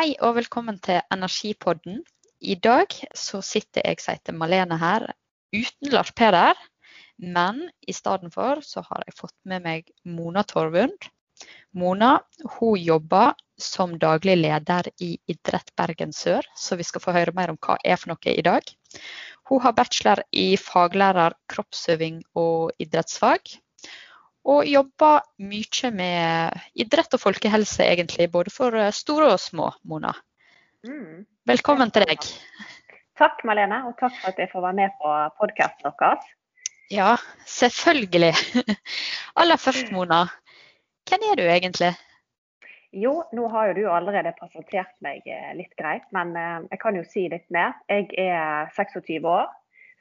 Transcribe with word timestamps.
Hei 0.00 0.14
og 0.24 0.38
velkommen 0.38 0.78
til 0.80 0.96
Energipodden. 1.12 1.98
I 2.40 2.54
dag 2.56 2.94
så 3.12 3.42
sitter 3.44 3.84
jeg 3.84 3.98
som 4.00 4.14
heter 4.14 4.32
Malene 4.32 4.78
her 4.80 5.02
uten 5.52 5.90
Lars 5.92 6.14
Peder. 6.16 6.56
Men 7.20 7.58
i 7.84 7.92
stedet 7.92 8.30
for 8.32 8.62
så 8.64 8.80
har 8.86 9.04
jeg 9.04 9.18
fått 9.18 9.36
med 9.44 9.66
meg 9.66 9.90
Mona 10.08 10.40
Torvund. 10.48 11.04
Mona 11.76 12.14
hun 12.54 12.80
jobber 12.80 13.36
som 13.60 13.98
daglig 14.00 14.38
leder 14.40 14.88
i 15.04 15.10
Idrett 15.28 15.68
Bergen 15.76 16.16
Sør, 16.16 16.48
så 16.56 16.80
vi 16.80 16.88
skal 16.88 17.04
få 17.04 17.12
høre 17.18 17.36
mer 17.36 17.52
om 17.52 17.60
hva 17.60 17.76
er 17.84 18.00
for 18.00 18.14
noe 18.14 18.32
i 18.32 18.46
dag. 18.48 18.64
Hun 19.52 19.60
har 19.66 19.76
bachelor 19.76 20.24
i 20.32 20.54
faglærer 20.56 21.36
kroppsøving 21.52 22.22
og 22.40 22.72
idrettsfag. 22.80 23.52
Og 24.48 24.64
jobber 24.64 25.20
mye 25.44 25.90
med 25.92 26.60
idrett 26.72 27.12
og 27.16 27.20
folkehelse, 27.20 27.84
egentlig, 27.84 28.30
både 28.32 28.52
for 28.54 28.76
store 28.96 29.34
og 29.34 29.40
små, 29.40 29.68
Mona. 29.84 30.14
Mm. 30.86 31.26
Velkommen 31.50 31.92
til 31.92 32.06
deg. 32.08 32.24
Takk, 33.20 33.42
Malene, 33.44 33.82
og 33.84 33.98
takk 34.00 34.14
for 34.16 34.32
at 34.32 34.38
jeg 34.40 34.48
får 34.52 34.64
være 34.64 34.78
med 34.78 34.94
på 35.00 35.16
podkasten 35.42 35.92
deres. 35.92 36.28
Ja, 36.90 37.16
selvfølgelig. 37.46 38.32
Aller 39.40 39.60
først, 39.60 39.92
Mona. 39.92 40.24
Hvem 41.08 41.26
er 41.28 41.36
du 41.36 41.44
egentlig? 41.44 41.92
Jo, 42.92 43.12
nå 43.36 43.46
har 43.52 43.68
jo 43.68 43.74
du 43.76 43.84
allerede 43.92 44.32
presentert 44.38 44.96
meg 45.04 45.22
eh, 45.30 45.52
litt 45.54 45.76
greit, 45.78 46.08
men 46.16 46.32
eh, 46.34 46.64
jeg 46.72 46.80
kan 46.82 46.96
jo 46.98 47.04
si 47.06 47.28
litt 47.30 47.46
mer. 47.54 47.76
Jeg 47.92 48.08
er 48.18 48.72
26 48.74 49.20
år, 49.28 49.46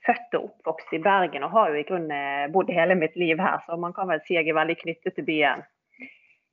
født 0.06 0.38
og 0.38 0.50
oppvokst 0.50 0.94
i 0.96 1.02
Bergen 1.04 1.46
og 1.48 1.54
har 1.56 1.72
jo 1.72 1.80
i 1.80 1.88
grunnen 1.88 2.14
eh, 2.16 2.48
bodd 2.54 2.72
hele 2.74 2.98
mitt 3.00 3.18
liv 3.20 3.40
her, 3.42 3.60
så 3.66 3.78
man 3.80 3.96
kan 3.96 4.10
vel 4.12 4.22
si 4.26 4.38
jeg 4.38 4.50
er 4.50 4.58
veldig 4.58 4.78
knyttet 4.84 5.18
til 5.18 5.28
byen. 5.28 5.66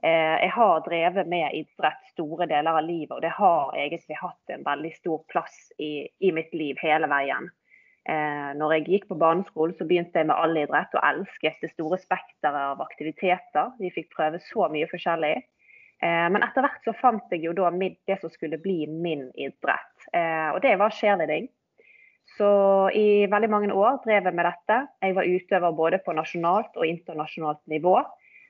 Jeg 0.06 0.50
har 0.52 0.82
drevet 0.84 1.26
med 1.26 1.54
idrett 1.56 2.02
store 2.12 2.46
deler 2.46 2.76
av 2.78 2.84
livet, 2.84 3.14
og 3.16 3.22
det 3.24 3.32
har 3.32 3.72
egentlig 3.80 4.18
hatt 4.20 4.52
en 4.52 4.62
veldig 4.62 4.90
stor 4.92 5.22
plass 5.32 5.56
i, 5.82 6.04
i 6.20 6.30
mitt 6.36 6.52
liv 6.54 6.78
hele 6.84 7.08
veien. 7.10 7.48
Når 8.60 8.74
jeg 8.74 8.84
gikk 8.86 9.08
på 9.08 9.18
barneskolen, 9.18 9.74
så 9.74 9.86
begynte 9.88 10.20
jeg 10.20 10.28
med 10.28 10.36
allidrett 10.36 10.94
og 10.94 11.02
elsket 11.08 11.64
det 11.64 11.72
store 11.72 11.98
spekteret 11.98 12.60
av 12.60 12.84
aktiviteter. 12.84 13.72
Vi 13.80 13.90
fikk 13.96 14.12
prøve 14.14 14.38
så 14.46 14.68
mye 14.70 14.86
forskjellig. 14.92 15.32
Men 16.04 16.44
etter 16.44 16.62
hvert 16.68 16.86
så 16.86 16.94
fant 17.00 17.32
jeg 17.34 17.48
jo 17.48 17.56
da 17.56 17.72
det 17.80 18.20
som 18.20 18.30
skulle 18.30 18.60
bli 18.62 18.84
min 18.86 19.26
idrett. 19.34 20.10
Og 20.52 20.60
det 20.62 20.76
var 20.78 20.94
cheerleading. 20.94 21.48
Så 22.36 22.90
i 22.92 23.26
veldig 23.32 23.48
mange 23.50 23.72
år 23.72 23.98
drev 24.04 24.26
jeg 24.28 24.34
med 24.36 24.44
dette. 24.44 24.76
Jeg 25.02 25.14
var 25.16 25.28
utøver 25.28 25.76
både 25.78 25.98
på 26.04 26.12
nasjonalt 26.16 26.76
og 26.76 26.86
internasjonalt 26.86 27.62
nivå. 27.72 27.96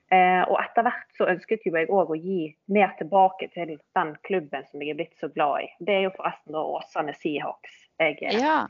Og 0.06 0.56
etter 0.62 0.87
hvert 0.87 1.17
så 1.19 1.27
ønsket 1.33 1.65
jo 1.67 1.73
jeg 1.75 1.89
òg 1.91 2.12
å 2.15 2.19
gi 2.19 2.48
mer 2.70 2.93
tilbake 2.98 3.48
til 3.55 3.73
den 3.98 4.12
klubben 4.27 4.67
som 4.70 4.83
jeg 4.83 4.93
er 4.95 4.98
blitt 5.01 5.17
så 5.19 5.28
glad 5.34 5.65
i. 5.65 5.70
Det 5.83 5.97
er 5.97 6.05
jo 6.05 6.12
forresten 6.15 6.55
da 6.55 6.62
Åsane 6.77 7.15
Seahawks 7.19 7.81
jeg 7.98 8.20
Ja. 8.39 8.67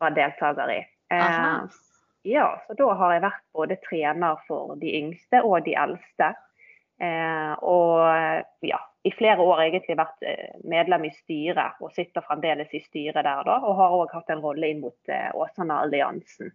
var 0.00 0.14
deltaker 0.14 0.70
i. 0.74 0.80
Aha. 1.10 1.68
Ja, 2.26 2.60
så 2.66 2.74
da 2.78 2.92
har 2.94 3.12
jeg 3.16 3.22
vært 3.22 3.42
både 3.54 3.78
trener 3.88 4.38
for 4.46 4.74
de 4.78 4.90
yngste 5.00 5.42
og 5.42 5.64
de 5.64 5.74
eldste. 5.78 6.34
Eh, 7.00 7.52
og 7.62 8.42
ja, 8.66 8.78
i 9.06 9.12
flere 9.14 9.40
år 9.40 9.60
egentlig 9.62 9.96
vært 9.98 10.24
eh, 10.26 10.54
medlem 10.68 11.04
i 11.06 11.12
styret, 11.14 11.78
og 11.80 11.92
sitter 11.94 12.24
fremdeles 12.26 12.72
i 12.74 12.80
styret 12.82 13.22
der 13.24 13.44
da. 13.46 13.58
Og 13.62 13.76
har 13.78 13.94
òg 14.00 14.14
hatt 14.16 14.32
en 14.34 14.42
rolle 14.42 14.72
inn 14.72 14.80
mot 14.82 15.12
eh, 15.12 15.28
Åsane-alliansen. 15.38 16.50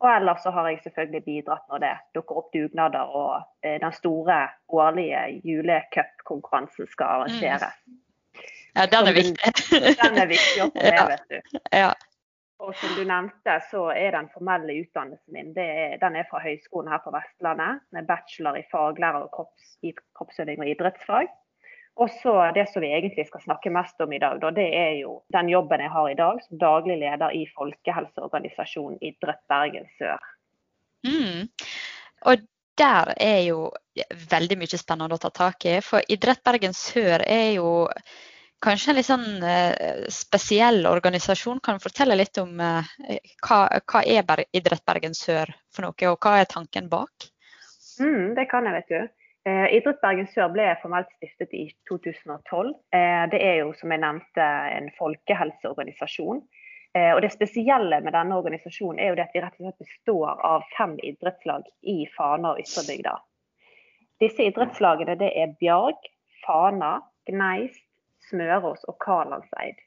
Og 0.00 0.08
ellers 0.08 0.40
så 0.42 0.50
har 0.56 0.70
jeg 0.70 0.80
selvfølgelig 0.80 1.24
bidratt 1.26 1.66
når 1.68 1.82
det 1.82 1.90
dukker 2.16 2.38
opp 2.40 2.52
dugnader 2.56 3.10
og 3.20 3.42
eh, 3.62 3.76
den 3.82 3.92
store 3.92 4.38
årlige 4.72 5.26
julecupkonkurransen 5.44 6.88
skal 6.88 7.18
arrangeres. 7.18 7.74
ja, 8.74 8.86
den 8.88 9.10
er 9.10 9.18
viktig. 9.18 9.52
Den 10.00 10.22
er 10.22 10.30
viktig 10.30 10.62
å 10.64 10.70
få 10.70 10.86
med, 10.86 10.94
Ja. 11.02 11.04
vet 11.12 11.26
du. 11.28 11.58
Ja. 11.76 11.90
Og 12.60 12.74
som 12.76 12.96
du 12.96 13.04
nevnte, 13.08 13.54
så 13.70 13.86
er 13.96 14.12
den 14.16 14.28
formelle 14.32 14.74
utdannelsen 14.82 15.32
min 15.32 15.52
det 15.56 15.64
er, 15.64 15.94
den 16.00 16.16
er 16.20 16.26
fra 16.28 16.40
Høgskolen 16.44 16.90
her 16.92 17.00
på 17.04 17.12
Vestlandet. 17.14 17.84
Med 17.92 18.08
bachelor 18.08 18.56
i 18.60 18.64
faglærer 18.72 19.24
og 19.28 19.30
kropps, 19.36 19.76
i 19.84 19.92
kroppsøving 20.16 20.60
og 20.60 20.68
idrettsfag. 20.68 21.28
Og 22.00 22.08
så 22.22 22.32
det 22.56 22.64
som 22.72 22.80
vi 22.80 22.92
egentlig 22.96 23.26
skal 23.28 23.42
snakke 23.44 23.72
mest 23.72 24.00
om 24.00 24.12
i 24.12 24.18
dag, 24.22 24.38
da, 24.40 24.50
det 24.56 24.68
er 24.72 24.94
jo 25.02 25.18
den 25.34 25.50
jobben 25.52 25.82
jeg 25.84 25.92
har 25.92 26.08
i 26.08 26.16
dag 26.16 26.38
som 26.46 26.60
daglig 26.62 26.96
leder 27.02 27.34
i 27.36 27.42
folkehelseorganisasjonen 27.58 28.96
Idrett 29.04 29.42
Bergen 29.52 29.84
Sør. 29.98 30.30
Mm. 31.04 31.50
Og 32.30 32.46
der 32.80 33.12
er 33.20 33.42
jo 33.44 33.68
veldig 34.32 34.56
mye 34.62 34.80
spennende 34.80 35.18
å 35.18 35.20
ta 35.20 35.32
tak 35.34 35.68
i. 35.68 35.76
For 35.84 36.00
Idrett 36.08 36.40
Bergen 36.46 36.72
Sør 36.76 37.20
er 37.26 37.52
jo 37.58 37.68
kanskje 38.64 38.92
en 38.92 38.98
litt 38.98 39.08
sånn 39.08 39.44
eh, 39.44 40.08
spesiell 40.12 40.86
organisasjon. 40.88 41.60
Kan 41.60 41.76
du 41.76 41.84
fortelle 41.84 42.16
litt 42.16 42.40
om 42.40 42.56
eh, 42.64 43.20
hva, 43.44 43.62
hva 43.84 44.04
er 44.04 44.46
Idrett 44.56 44.86
Bergen 44.88 45.16
Sør 45.16 45.52
for 45.68 45.84
noe, 45.84 46.12
og 46.12 46.16
hva 46.24 46.38
er 46.40 46.48
tanken 46.48 46.88
bak? 46.88 47.28
Mm, 48.00 48.32
det 48.40 48.48
kan 48.48 48.64
jeg, 48.64 48.80
vet 48.80 48.92
du. 48.94 49.19
Eh, 49.48 49.66
Idrett 49.72 50.02
Bergen 50.04 50.26
Sør 50.28 50.50
ble 50.52 50.66
formelt 50.82 51.08
stiftet 51.16 51.54
i 51.56 51.62
2012. 51.88 52.74
Eh, 52.92 53.24
det 53.32 53.40
er 53.40 53.54
jo, 53.62 53.70
som 53.72 53.92
jeg 53.92 54.02
nevnte, 54.02 54.48
en 54.76 54.90
folkehelseorganisasjon. 54.98 56.42
Eh, 56.94 57.14
og 57.14 57.22
Det 57.22 57.32
spesielle 57.32 58.00
med 58.04 58.12
denne 58.12 58.36
organisasjonen 58.36 58.98
er 59.00 59.08
jo 59.08 59.16
det 59.16 59.24
at 59.24 59.34
vi 59.34 59.40
rett 59.40 59.56
og 59.56 59.64
slett 59.64 59.84
består 59.86 60.42
av 60.44 60.66
fem 60.76 60.98
idrettslag 61.00 61.64
i 61.82 62.04
Fana 62.16 62.52
og 62.52 62.60
Ytrebygda. 62.60 63.14
Disse 64.20 64.44
idrettslagene 64.44 65.16
det 65.16 65.30
er 65.32 65.54
Bjarg, 65.60 66.10
Fana, 66.44 66.98
Gneist, 67.30 67.86
Smørås 68.28 68.84
og 68.92 68.98
Kalandseid. 69.00 69.80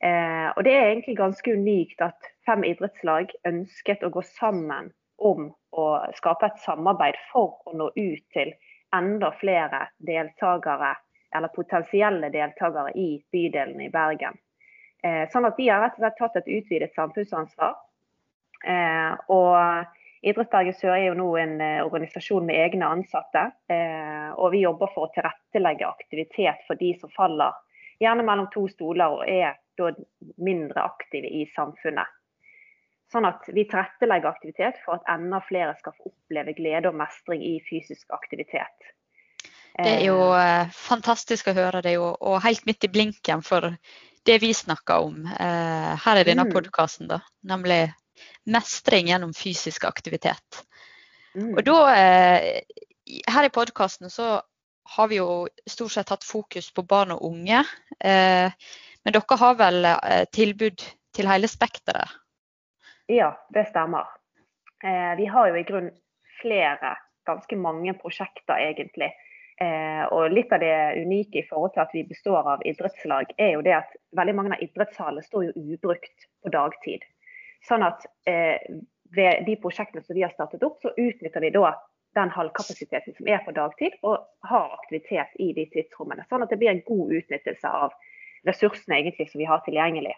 Eh, 0.00 0.48
og 0.56 0.64
Det 0.64 0.72
er 0.72 0.88
egentlig 0.88 1.18
ganske 1.18 1.52
unikt 1.52 2.00
at 2.00 2.32
fem 2.46 2.64
idrettslag 2.64 3.34
ønsket 3.44 4.06
å 4.06 4.14
gå 4.14 4.22
sammen 4.22 4.92
om 5.18 5.50
å 5.76 5.86
skape 6.16 6.46
et 6.46 6.64
samarbeid 6.64 7.18
for 7.32 7.58
å 7.66 7.76
nå 7.76 7.90
ut 7.98 8.24
til 8.32 8.54
enda 8.96 9.32
flere 9.40 9.88
deltakere, 9.98 10.96
eller 11.36 11.48
potensielle 11.48 12.30
deltakere 12.32 12.92
i 12.96 13.10
bydelen 13.32 13.80
i 13.84 13.90
Bergen. 13.92 14.38
Eh, 15.04 15.28
sånn 15.32 15.46
at 15.46 15.56
de 15.58 15.68
har 15.68 15.82
rett 15.84 15.98
og 15.98 16.02
slett 16.02 16.18
tatt 16.18 16.40
et 16.40 16.50
utvidet 16.58 16.96
samfunnsansvar. 16.96 17.76
Eh, 18.66 19.14
og 19.30 19.94
Idrettsberget 20.26 20.80
Sør 20.80 20.96
er 20.96 21.04
jo 21.06 21.18
nå 21.18 21.28
en 21.38 21.60
eh, 21.62 21.84
organisasjon 21.84 22.48
med 22.48 22.58
egne 22.58 22.88
ansatte. 22.96 23.44
Og 24.38 24.52
vi 24.54 24.64
jobber 24.64 24.90
for 24.94 25.06
å 25.06 25.12
tilrettelegge 25.14 25.86
aktivitet 25.86 26.64
for 26.66 26.78
de 26.80 26.92
som 26.98 27.12
faller 27.14 27.54
gjerne 28.02 28.24
mellom 28.26 28.48
to 28.54 28.66
stoler 28.70 29.18
og 29.18 29.24
er 29.30 29.58
mindre 30.42 30.82
aktive 30.82 31.30
i 31.30 31.44
samfunnet. 31.54 32.17
Sånn 33.12 33.24
at 33.24 33.46
vi 33.48 33.64
tilrettelegger 33.64 34.28
aktivitet 34.28 34.80
for 34.84 34.98
at 34.98 35.06
enda 35.08 35.40
flere 35.46 35.72
skal 35.78 35.94
få 35.96 36.10
oppleve 36.10 36.52
glede 36.58 36.90
og 36.90 36.98
mestring 36.98 37.40
i 37.44 37.54
fysisk 37.64 38.12
aktivitet. 38.12 38.90
Det 39.78 39.94
er 39.94 40.04
jo 40.08 40.18
eh, 40.34 40.68
fantastisk 40.74 41.48
å 41.48 41.54
høre. 41.56 41.80
Det 41.84 41.94
og 42.02 42.40
helt 42.42 42.66
midt 42.66 42.84
i 42.84 42.90
blinken 42.92 43.44
for 43.46 43.70
det 44.28 44.36
vi 44.42 44.50
snakker 44.56 45.06
om 45.06 45.22
eh, 45.24 45.92
her 46.04 46.20
i 46.20 46.26
denne 46.26 46.44
Mm. 46.48 46.52
podkasten, 46.52 47.12
nemlig 47.46 47.92
mestring 48.44 49.08
gjennom 49.08 49.32
fysisk 49.34 49.84
aktivitet. 49.84 50.64
Mm. 51.34 51.54
Og 51.54 51.64
da, 51.64 51.78
eh, 51.94 52.60
her 53.28 53.44
i 53.44 53.54
podkasten 53.54 54.10
så 54.10 54.42
har 54.96 55.08
vi 55.08 55.20
jo 55.20 55.46
stort 55.68 55.92
sett 55.92 56.08
hatt 56.08 56.24
fokus 56.24 56.70
på 56.72 56.82
barn 56.82 57.12
og 57.12 57.24
unge. 57.24 57.64
Eh, 58.00 58.50
men 59.04 59.14
dere 59.14 59.36
har 59.40 59.54
vel 59.54 59.84
eh, 59.84 60.24
tilbud 60.32 60.84
til 61.14 61.28
hele 61.28 61.48
spekteret? 61.48 62.08
Ja, 63.10 63.46
det 63.48 63.64
stemmer. 63.64 64.04
Eh, 64.84 65.16
vi 65.16 65.26
har 65.26 65.48
jo 65.48 65.56
i 65.56 65.64
grunn 65.64 65.88
flere, 66.42 66.90
ganske 67.26 67.56
mange 67.56 67.94
prosjekter 67.96 68.60
egentlig. 68.60 69.08
Eh, 69.60 70.02
og 70.12 70.28
litt 70.30 70.52
av 70.52 70.60
det 70.60 70.74
unike 71.00 71.40
i 71.40 71.46
forhold 71.48 71.72
til 71.74 71.82
at 71.86 71.94
vi 71.96 72.04
består 72.06 72.50
av 72.52 72.66
idrettslag, 72.68 73.32
er 73.40 73.54
jo 73.56 73.64
det 73.64 73.74
at 73.78 73.96
veldig 74.18 74.34
mange 74.36 74.52
av 74.54 74.62
idrettshallene 74.62 75.24
står 75.24 75.48
jo 75.48 75.64
ubrukt 75.72 76.28
på 76.44 76.52
dagtid. 76.52 77.08
Sånn 77.64 77.86
at 77.88 78.04
eh, 78.28 78.60
ved 79.16 79.48
de 79.48 79.56
prosjektene 79.64 80.04
som 80.04 80.14
vi 80.14 80.26
har 80.26 80.36
startet 80.36 80.68
opp, 80.68 80.76
så 80.84 80.92
utnytter 80.92 81.42
vi 81.42 81.54
da 81.56 81.72
den 82.18 82.36
halvkapasiteten 82.36 83.16
som 83.16 83.32
er 83.32 83.40
på 83.46 83.56
dagtid, 83.56 83.96
og 84.04 84.20
har 84.52 84.76
aktivitet 84.82 85.32
i 85.40 85.54
de 85.56 85.64
tidsrommene. 85.72 86.28
Sånn 86.28 86.44
at 86.44 86.52
det 86.52 86.60
blir 86.60 86.76
en 86.76 86.84
god 86.84 87.16
utnyttelse 87.22 87.72
av 87.72 87.96
ressursene 88.44 89.00
egentlig 89.00 89.30
som 89.32 89.40
vi 89.40 89.48
har 89.48 89.64
tilgjengelig. 89.64 90.12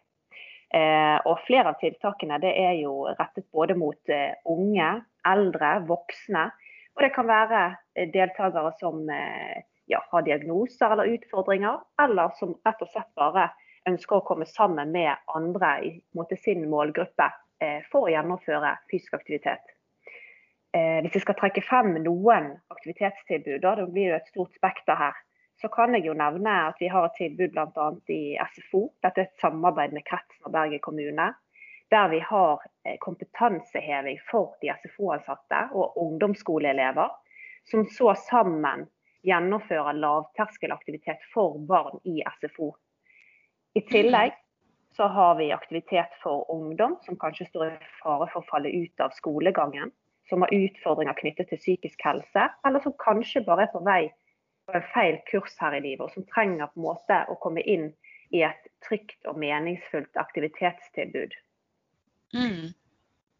Eh, 0.70 1.16
og 1.26 1.40
flere 1.48 1.72
av 1.72 1.80
tiltakene 1.80 2.36
er 2.46 2.76
jo 2.78 3.08
rettet 3.08 3.48
både 3.50 3.74
mot 3.78 4.12
eh, 4.12 4.36
unge, 4.46 4.90
eldre, 5.26 5.70
voksne. 5.88 6.44
Og 6.94 7.02
det 7.02 7.10
kan 7.16 7.26
være 7.26 7.62
eh, 7.96 8.06
deltakere 8.12 8.70
som 8.78 9.02
ja, 9.90 10.02
har 10.12 10.26
diagnoser 10.26 10.94
eller 10.94 11.10
utfordringer, 11.16 11.82
eller 12.02 12.30
som 12.38 12.54
rett 12.66 12.86
og 12.86 12.92
slett 12.92 13.10
bare 13.18 13.48
ønsker 13.90 14.20
å 14.20 14.26
komme 14.28 14.46
sammen 14.46 14.92
med 14.94 15.10
andre 15.34 15.72
i 15.88 15.92
måte, 16.14 16.38
sin 16.38 16.68
målgruppe 16.70 17.30
for 17.90 18.06
å 18.06 18.12
gjennomføre 18.12 18.70
fysisk 18.88 19.16
aktivitet. 19.18 19.72
Hvis 20.72 21.16
jeg 21.16 21.24
skal 21.24 21.36
trekke 21.36 21.64
frem 21.64 21.90
noen 22.04 22.52
aktivitetstilbud, 22.72 23.58
da 23.64 23.74
blir 23.80 24.12
det 24.12 24.20
et 24.20 24.30
stort 24.30 24.54
spekter 24.56 24.96
her, 24.96 25.16
så 25.60 25.68
kan 25.68 25.94
jeg 25.94 26.06
jo 26.08 26.14
nevne 26.16 26.52
at 26.70 26.78
vi 26.80 26.88
har 26.88 27.06
et 27.06 27.18
tilbud 27.18 27.52
bl.a. 27.52 27.86
i 28.08 28.36
SFO. 28.54 28.86
Dette 29.04 29.20
er 29.20 29.28
et 29.28 29.42
samarbeid 29.42 29.92
med 29.92 30.06
kretsen 30.08 30.46
av 30.48 30.54
Bergen 30.54 30.80
kommune. 30.80 31.26
Der 31.92 32.06
vi 32.08 32.20
har 32.24 32.62
eh, 32.86 32.96
kompetanseheving 33.02 34.20
for 34.30 34.54
de 34.62 34.70
SFO-ansatte 34.72 35.66
og 35.76 35.98
ungdomsskoleelever. 36.00 37.12
Som 37.68 37.84
så 37.92 38.14
sammen 38.16 38.86
gjennomfører 39.26 39.98
lavterskelaktivitet 40.00 41.26
for 41.34 41.58
barn 41.68 42.00
i 42.08 42.22
SFO. 42.38 42.70
I 43.76 43.82
tillegg 43.90 44.32
så 44.96 45.10
har 45.12 45.36
vi 45.38 45.52
aktivitet 45.52 46.14
for 46.22 46.48
ungdom 46.50 46.96
som 47.04 47.18
kanskje 47.20 47.50
står 47.50 47.66
i 47.74 47.90
fare 48.00 48.30
for 48.32 48.40
å 48.40 48.48
falle 48.48 48.72
ut 48.72 49.04
av 49.04 49.12
skolegangen. 49.18 49.92
Som 50.30 50.46
har 50.46 50.54
utfordringer 50.54 51.18
knyttet 51.20 51.50
til 51.50 51.60
psykisk 51.60 52.00
helse, 52.06 52.48
eller 52.64 52.80
som 52.80 52.96
kanskje 53.02 53.44
bare 53.44 53.66
er 53.66 53.72
på 53.74 53.84
vei 53.84 54.08
på 54.72 54.82
feil 54.94 55.18
kurs 55.30 55.56
her 55.60 55.76
i 55.76 55.82
livet, 55.84 56.04
og 56.06 56.14
som 56.14 56.26
trenger 56.32 56.70
på 56.70 56.80
en 56.80 56.86
måte 56.86 57.20
å 57.28 57.38
komme 57.42 57.62
inn 57.62 57.90
i 58.30 58.44
et 58.46 58.68
trygt 58.86 59.26
og 59.28 59.38
meningsfullt 59.42 60.18
aktivitetstilbud. 60.20 61.34
Mm. 62.36 62.70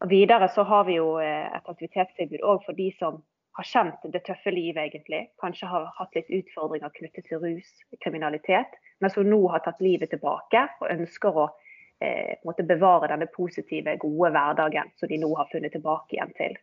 Og 0.01 0.09
videre 0.09 0.49
så 0.51 0.65
har 0.67 0.87
vi 0.87 0.97
jo 0.97 1.13
eh, 1.21 1.47
et 1.47 1.69
aktivitetstilbud 1.69 2.43
òg 2.43 2.65
for 2.65 2.77
de 2.77 2.89
som 2.99 3.21
har 3.59 3.67
kjent 3.67 4.05
det 4.13 4.23
tøffe 4.25 4.51
livet, 4.53 4.83
egentlig. 4.87 5.25
Kanskje 5.41 5.69
har 5.71 5.89
hatt 5.97 6.15
litt 6.15 6.31
utfordringer 6.31 6.93
knyttet 6.95 7.27
til 7.27 7.41
rus, 7.43 7.71
kriminalitet, 8.03 8.77
men 9.03 9.11
som 9.11 9.27
nå 9.27 9.41
har 9.51 9.63
tatt 9.65 9.81
livet 9.83 10.11
tilbake 10.13 10.65
og 10.79 10.89
ønsker 10.93 11.39
å 11.43 11.47
eh, 12.03 12.63
bevare 12.63 13.11
denne 13.11 13.27
positive, 13.31 13.97
gode 14.01 14.31
hverdagen 14.35 14.91
som 14.99 15.11
de 15.11 15.19
nå 15.21 15.31
har 15.39 15.51
funnet 15.51 15.75
tilbake 15.75 16.17
igjen 16.17 16.35
til. 16.39 16.59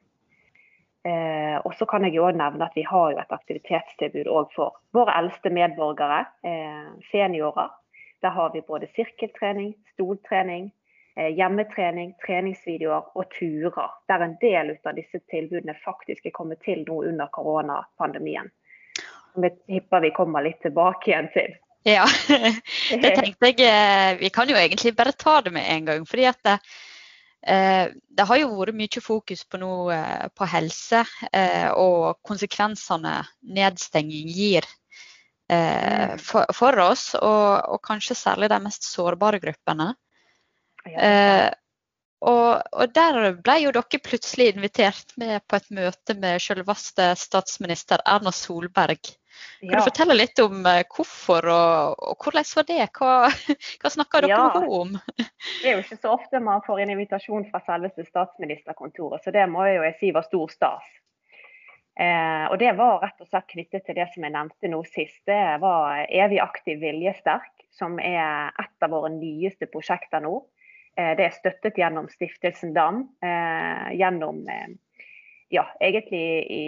Eh, 1.08 1.56
og 1.64 1.74
så 1.78 1.86
kan 1.88 2.04
jeg 2.04 2.16
jo 2.18 2.26
nevne 2.34 2.66
at 2.66 2.74
Vi 2.76 2.84
har 2.84 3.12
jo 3.12 3.20
et 3.20 3.34
aktivitetstilbud 3.36 4.50
for 4.54 4.80
våre 4.96 5.14
eldste 5.20 5.50
medborgere, 5.54 6.24
eh, 6.44 6.88
seniorer. 7.12 7.70
Der 8.22 8.34
har 8.34 8.50
vi 8.52 8.60
både 8.60 8.88
sirkeltrening, 8.96 9.74
stoltrening, 9.94 10.72
eh, 11.16 11.30
hjemmetrening, 11.38 12.14
treningsvideoer 12.26 13.14
og 13.14 13.30
turer. 13.38 13.90
Der 14.08 14.24
en 14.24 14.36
del 14.40 14.76
av 14.84 14.94
disse 14.96 15.20
tilbudene 15.30 15.76
faktisk 15.84 16.26
er 16.26 16.34
kommet 16.34 16.60
til 16.64 16.84
nå 16.88 17.04
under 17.08 17.26
koronapandemien. 17.26 18.50
Som 19.34 19.42
tipper 19.42 20.00
vi 20.00 20.10
kommer 20.10 20.42
litt 20.42 20.60
tilbake 20.62 21.12
igjen 21.12 21.32
til. 21.32 21.54
Ja, 21.86 22.04
det 23.02 23.14
tenkte 23.14 23.52
jeg. 23.52 23.60
Eh, 23.60 24.18
vi 24.18 24.28
kan 24.28 24.48
jo 24.48 24.56
egentlig 24.56 24.96
bare 24.96 25.12
ta 25.12 25.40
det 25.40 25.52
med 25.52 25.64
en 25.68 25.84
gang. 25.84 26.06
fordi 26.06 26.24
at 26.24 26.58
det, 27.46 27.92
Eh, 28.18 28.24
har 28.26 28.40
jo 28.40 28.48
vært 28.58 28.74
mye 28.74 29.02
fokus 29.02 29.44
på, 29.44 29.60
noe, 29.62 29.94
eh, 29.94 30.26
på 30.34 30.46
helse 30.50 31.04
eh, 31.32 31.70
og 31.70 32.18
konsekvensene 32.26 33.20
nedstenging 33.42 34.28
gir 34.28 34.66
mm. 35.48 36.18
for, 36.18 36.44
for 36.52 36.76
oss, 36.82 37.14
og, 37.14 37.62
og, 37.72 37.80
kanskje 37.82 38.18
særlig 38.18 38.50
de 38.50 38.58
mest 38.60 38.84
sårbare 38.84 39.38
gruppene. 39.40 39.94
Ja. 40.88 41.54
Og, 42.18 42.58
og, 42.72 42.90
der 42.92 43.36
ble 43.38 43.54
jo 43.62 43.70
dere 43.70 44.00
plutselig 44.02 44.50
invitert 44.52 45.14
med 45.16 45.44
på 45.46 45.56
et 45.56 45.68
møte 45.70 46.16
med 46.18 46.42
selveste 46.42 47.12
statsminister 47.16 48.02
Erna 48.04 48.32
Solberg. 48.34 49.12
Kan 49.60 49.72
ja. 49.72 49.80
du 49.80 49.88
fortelle 49.88 50.16
litt 50.18 50.38
om 50.42 50.60
uh, 50.66 50.82
hvorfor, 50.94 51.48
og, 51.50 51.98
og, 51.98 52.24
hvordan 52.24 52.46
var 52.56 52.68
det? 52.68 52.78
Hva, 52.98 53.14
hva 53.82 53.92
snakka 53.94 54.22
dere 54.24 54.36
ja. 54.36 54.62
om? 54.78 54.94
det 55.18 55.66
er 55.66 55.76
jo 55.78 55.82
ikke 55.84 55.98
så 55.98 56.14
ofte 56.14 56.42
man 56.44 56.64
får 56.66 56.84
en 56.84 56.94
invitasjon 56.94 57.48
fra 57.50 57.62
selveste 57.66 58.06
statsministerkontoret, 58.08 59.24
så 59.24 59.34
det 59.34 59.48
må 59.50 59.66
jeg 59.68 59.80
jo 59.80 59.92
si 60.00 60.14
var 60.14 60.26
stor 60.28 60.54
stas. 60.54 60.94
Eh, 61.98 62.44
og 62.46 62.58
Det 62.58 62.70
var 62.78 63.00
rett 63.02 63.22
og 63.24 63.26
slett 63.26 63.48
knyttet 63.50 63.86
til 63.86 63.96
det 63.98 64.06
som 64.12 64.22
jeg 64.22 64.34
nevnte 64.34 64.70
nå 64.70 64.84
sist. 64.86 65.18
Det 65.26 65.40
var 65.62 66.04
Evig 66.06 66.38
aktiv 66.42 66.78
viljesterk, 66.82 67.50
som 67.74 67.98
er 67.98 68.54
et 68.54 68.86
av 68.86 68.94
våre 68.94 69.10
nyeste 69.10 69.66
prosjekter 69.72 70.22
nå. 70.22 70.36
Eh, 70.98 71.14
det 71.18 71.26
er 71.26 71.34
støttet 71.34 71.78
gjennom 71.78 72.06
Stiftelsen 72.12 72.74
DAM. 72.76 73.02
Eh, 73.22 73.88
gjennom 73.98 74.44
eh, 74.46 74.70
ja, 75.54 75.64
egentlig 75.80 76.22
i 76.52 76.64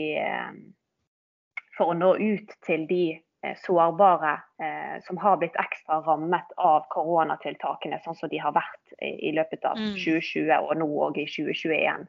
for 1.80 1.94
å 1.94 1.96
nå 1.96 2.12
ut 2.20 2.54
til 2.66 2.84
de 2.90 3.02
eh, 3.16 3.56
sårbare 3.64 4.36
eh, 4.60 4.96
som 5.06 5.18
har 5.22 5.40
blitt 5.40 5.56
ekstra 5.60 6.02
rammet 6.04 6.52
av 6.60 6.84
koronatiltakene, 6.92 8.02
sånn 8.04 8.18
som 8.18 8.32
de 8.32 8.40
har 8.42 8.52
vært 8.56 8.96
i, 9.00 9.32
løpet 9.32 9.64
av 9.64 9.80
2020 9.80 10.50
mm. 10.50 10.56
og 10.66 10.74
nå 10.82 10.88
òg 11.06 11.22
i 11.22 11.28
2021. 11.30 12.04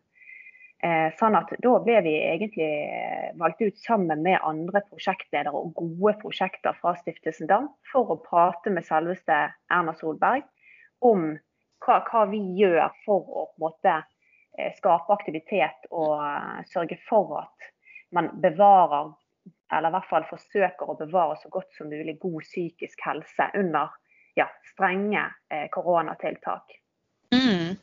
Eh, 0.83 1.07
sånn 1.19 1.37
at 1.37 1.53
Da 1.63 1.75
ble 1.85 1.99
vi 2.03 2.15
egentlig 2.19 2.71
valgt 3.39 3.61
ut 3.61 3.77
sammen 3.79 4.25
med 4.25 4.41
andre 4.43 4.81
prosjektledere 4.89 5.53
og 5.55 5.77
gode 5.77 6.17
prosjekter 6.23 6.75
fra 6.81 6.97
Stiftelsen 6.99 7.47
DAM 7.47 7.69
for 7.93 8.11
å 8.11 8.19
prate 8.25 8.73
med 8.73 8.87
selveste 8.89 9.37
Erna 9.71 9.95
Solberg 10.01 10.43
om 11.05 11.29
hva, 11.85 12.01
hva 12.09 12.25
vi 12.33 12.41
gjør 12.59 12.91
for 13.05 13.23
å 13.23 13.45
på 13.53 13.61
en 13.61 13.67
måte 13.69 13.95
skape 14.75 15.13
aktivitet 15.15 15.87
og 15.95 16.19
sørge 16.69 16.97
for 17.07 17.37
at 17.39 17.69
man 18.11 18.27
bevarer 18.43 19.13
eller 19.71 19.89
i 19.89 19.95
hvert 19.97 20.09
fall 20.09 20.27
forsøker 20.29 20.91
å 20.91 20.97
bevare 20.99 21.37
så 21.41 21.51
godt 21.53 21.71
som 21.77 21.89
mulig 21.91 22.17
god 22.21 22.43
psykisk 22.45 23.03
helse 23.07 23.49
under 23.57 23.93
ja, 24.37 24.47
strenge 24.73 25.25
eh, 25.51 25.67
koronatiltak. 25.71 26.77
Mm. 27.31 27.75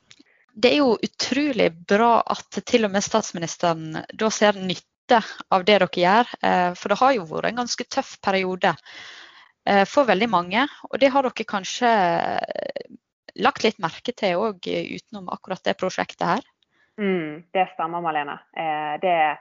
Det 0.59 0.73
er 0.73 0.81
jo 0.81 0.97
utrolig 1.03 1.71
bra 1.89 2.19
at 2.27 2.61
til 2.67 2.89
og 2.89 2.95
med 2.95 3.05
statsministeren 3.05 4.01
da 4.11 4.31
ser 4.35 4.59
nytte 4.59 5.21
av 5.55 5.65
det 5.65 5.79
dere 5.79 5.89
gjør. 6.03 6.33
Eh, 6.43 6.71
for 6.79 6.93
det 6.93 7.01
har 7.01 7.15
jo 7.17 7.29
vært 7.31 7.51
en 7.51 7.61
ganske 7.63 7.87
tøff 7.87 8.17
periode 8.25 8.73
eh, 9.69 9.85
for 9.89 10.09
veldig 10.09 10.29
mange. 10.33 10.67
Og 10.91 10.99
det 11.01 11.13
har 11.15 11.27
dere 11.27 11.49
kanskje 11.49 11.93
eh, 11.93 12.89
lagt 13.39 13.65
litt 13.65 13.79
merke 13.79 14.13
til 14.17 14.41
òg 14.49 14.67
utenom 14.67 15.31
akkurat 15.31 15.63
det 15.65 15.79
prosjektet 15.79 16.27
her? 16.27 16.49
Mm, 16.99 17.47
det 17.55 17.69
stemmer, 17.77 18.03
Malene. 18.03 18.41
Det 18.99 19.13
er 19.15 19.37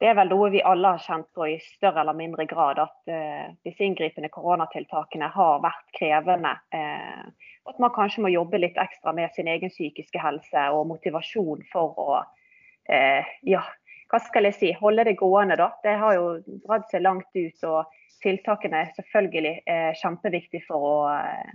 det 0.00 0.10
er 0.10 0.16
vel 0.18 0.28
noe 0.28 0.50
vi 0.52 0.60
alle 0.60 0.90
har 0.92 1.00
kjent 1.00 1.28
på 1.32 1.46
i 1.48 1.56
større 1.64 2.02
eller 2.02 2.16
mindre 2.16 2.44
grad, 2.48 2.80
at 2.82 3.12
uh, 3.12 3.46
disse 3.64 3.84
inngripende 3.84 4.28
koronatiltakene 4.32 5.30
har 5.32 5.62
vært 5.64 5.86
krevende. 5.96 6.52
Uh, 6.74 7.24
at 7.70 7.80
man 7.82 7.94
kanskje 7.94 8.26
må 8.26 8.32
jobbe 8.34 8.60
litt 8.60 8.76
ekstra 8.80 9.14
med 9.16 9.32
sin 9.34 9.48
egen 9.48 9.72
psykiske 9.72 10.20
helse 10.20 10.68
og 10.76 10.90
motivasjon 10.92 11.64
for 11.72 11.96
å 11.96 12.08
uh, 12.20 13.32
ja, 13.48 13.64
hva 14.12 14.20
skal 14.22 14.50
jeg 14.50 14.58
si, 14.58 14.74
holde 14.76 15.08
det 15.08 15.16
gående. 15.18 15.56
da. 15.56 15.72
Det 15.82 15.96
har 15.98 16.18
jo 16.18 16.28
dratt 16.68 16.92
seg 16.92 17.02
langt 17.06 17.32
ut. 17.32 17.64
og 17.64 17.96
Tiltakene 18.22 18.84
er 18.84 18.92
selvfølgelig 18.94 19.54
kjempeviktige 19.98 20.64
for 20.68 20.84
å 20.86 20.94